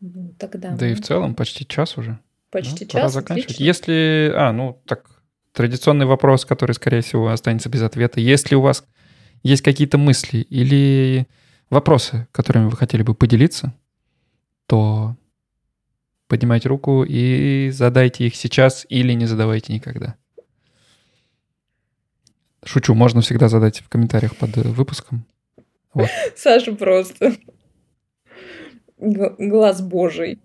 [0.00, 0.70] Ну, тогда.
[0.70, 0.92] Да мы...
[0.92, 2.18] и в целом почти час уже.
[2.50, 2.92] Почти да, час.
[2.92, 3.50] Пора заканчивать.
[3.50, 3.64] Отлично.
[3.64, 8.20] Если, а, ну так традиционный вопрос, который, скорее всего, останется без ответа.
[8.20, 8.86] Если у вас
[9.46, 11.26] есть какие-то мысли или
[11.70, 13.72] вопросы, которыми вы хотели бы поделиться,
[14.66, 15.16] то
[16.26, 20.16] поднимайте руку и задайте их сейчас или не задавайте никогда.
[22.64, 25.24] Шучу, можно всегда задать в комментариях под выпуском.
[25.94, 26.08] Вот.
[26.36, 27.36] Саша просто
[28.98, 30.40] глаз божий.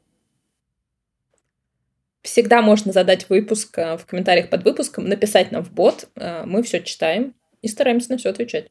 [2.21, 6.07] Всегда можно задать выпуск э, в комментариях под выпуском, написать нам в бот.
[6.15, 7.33] Э, мы все читаем
[7.63, 8.69] и стараемся на все отвечать.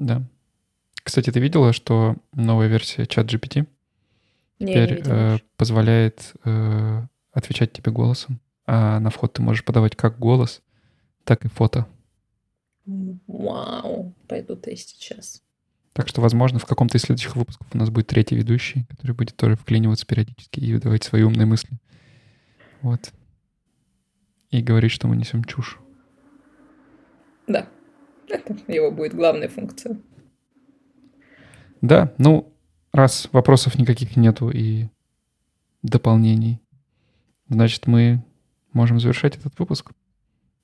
[0.00, 0.22] Да.
[1.04, 3.66] Кстати, ты видела, что новая версия ChatGPT
[4.58, 10.18] теперь не э, позволяет э, отвечать тебе голосом, а на вход ты можешь подавать как
[10.18, 10.62] голос,
[11.24, 11.86] так и фото.
[12.86, 15.42] Вау, пойду тестить сейчас.
[15.92, 19.36] Так что, возможно, в каком-то из следующих выпусков у нас будет третий ведущий, который будет
[19.36, 21.78] тоже вклиниваться периодически и выдавать свои умные мысли.
[22.80, 23.12] Вот.
[24.50, 25.78] И говорить, что мы несем чушь.
[27.46, 27.68] Да.
[28.30, 29.98] Это его будет главная функция.
[31.80, 32.52] Да, ну,
[32.92, 34.88] раз вопросов никаких нету и
[35.82, 36.60] дополнений,
[37.48, 38.24] значит, мы
[38.72, 39.92] можем завершать этот выпуск.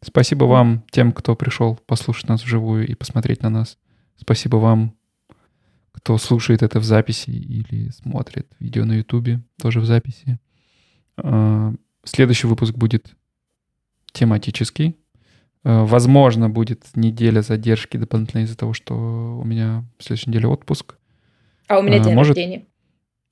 [0.02, 3.78] Спасибо вам, тем, кто пришел послушать нас вживую и посмотреть на нас.
[4.16, 4.94] Спасибо вам,
[5.92, 10.38] кто слушает это в записи или смотрит видео на Ютубе, тоже в записи.
[11.16, 11.72] А,
[12.04, 13.16] следующий выпуск будет
[14.12, 14.96] тематический.
[15.68, 20.94] А, возможно, будет неделя задержки дополнительно из-за того, что у меня в следующей неделе отпуск.
[21.66, 22.66] А у меня а, день может, рождения.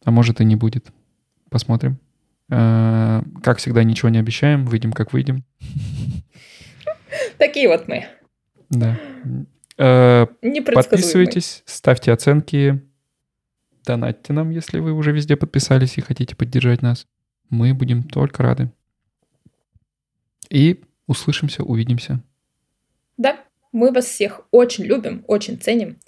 [0.04, 0.88] А может и не будет.
[1.48, 2.00] Посмотрим.
[2.50, 4.66] А, как всегда, ничего не обещаем.
[4.66, 5.44] Выйдем, как выйдем.
[7.38, 8.04] Такие вот мы.
[8.68, 8.98] Да.
[9.78, 10.26] А,
[10.74, 12.82] подписывайтесь, ставьте оценки,
[13.86, 17.06] донатьте нам, если вы уже везде подписались и хотите поддержать нас.
[17.48, 18.72] Мы будем только рады.
[20.50, 22.22] И услышимся, увидимся.
[23.16, 23.38] Да,
[23.72, 25.98] мы вас всех очень любим, очень ценим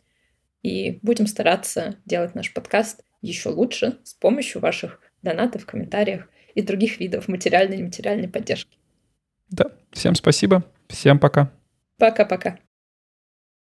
[0.63, 6.99] и будем стараться делать наш подкаст еще лучше с помощью ваших донатов, комментариях и других
[7.01, 8.79] видов материальной и нематериальной поддержки.
[9.51, 11.53] Да, всем спасибо, всем пока.
[11.99, 12.59] Пока-пока.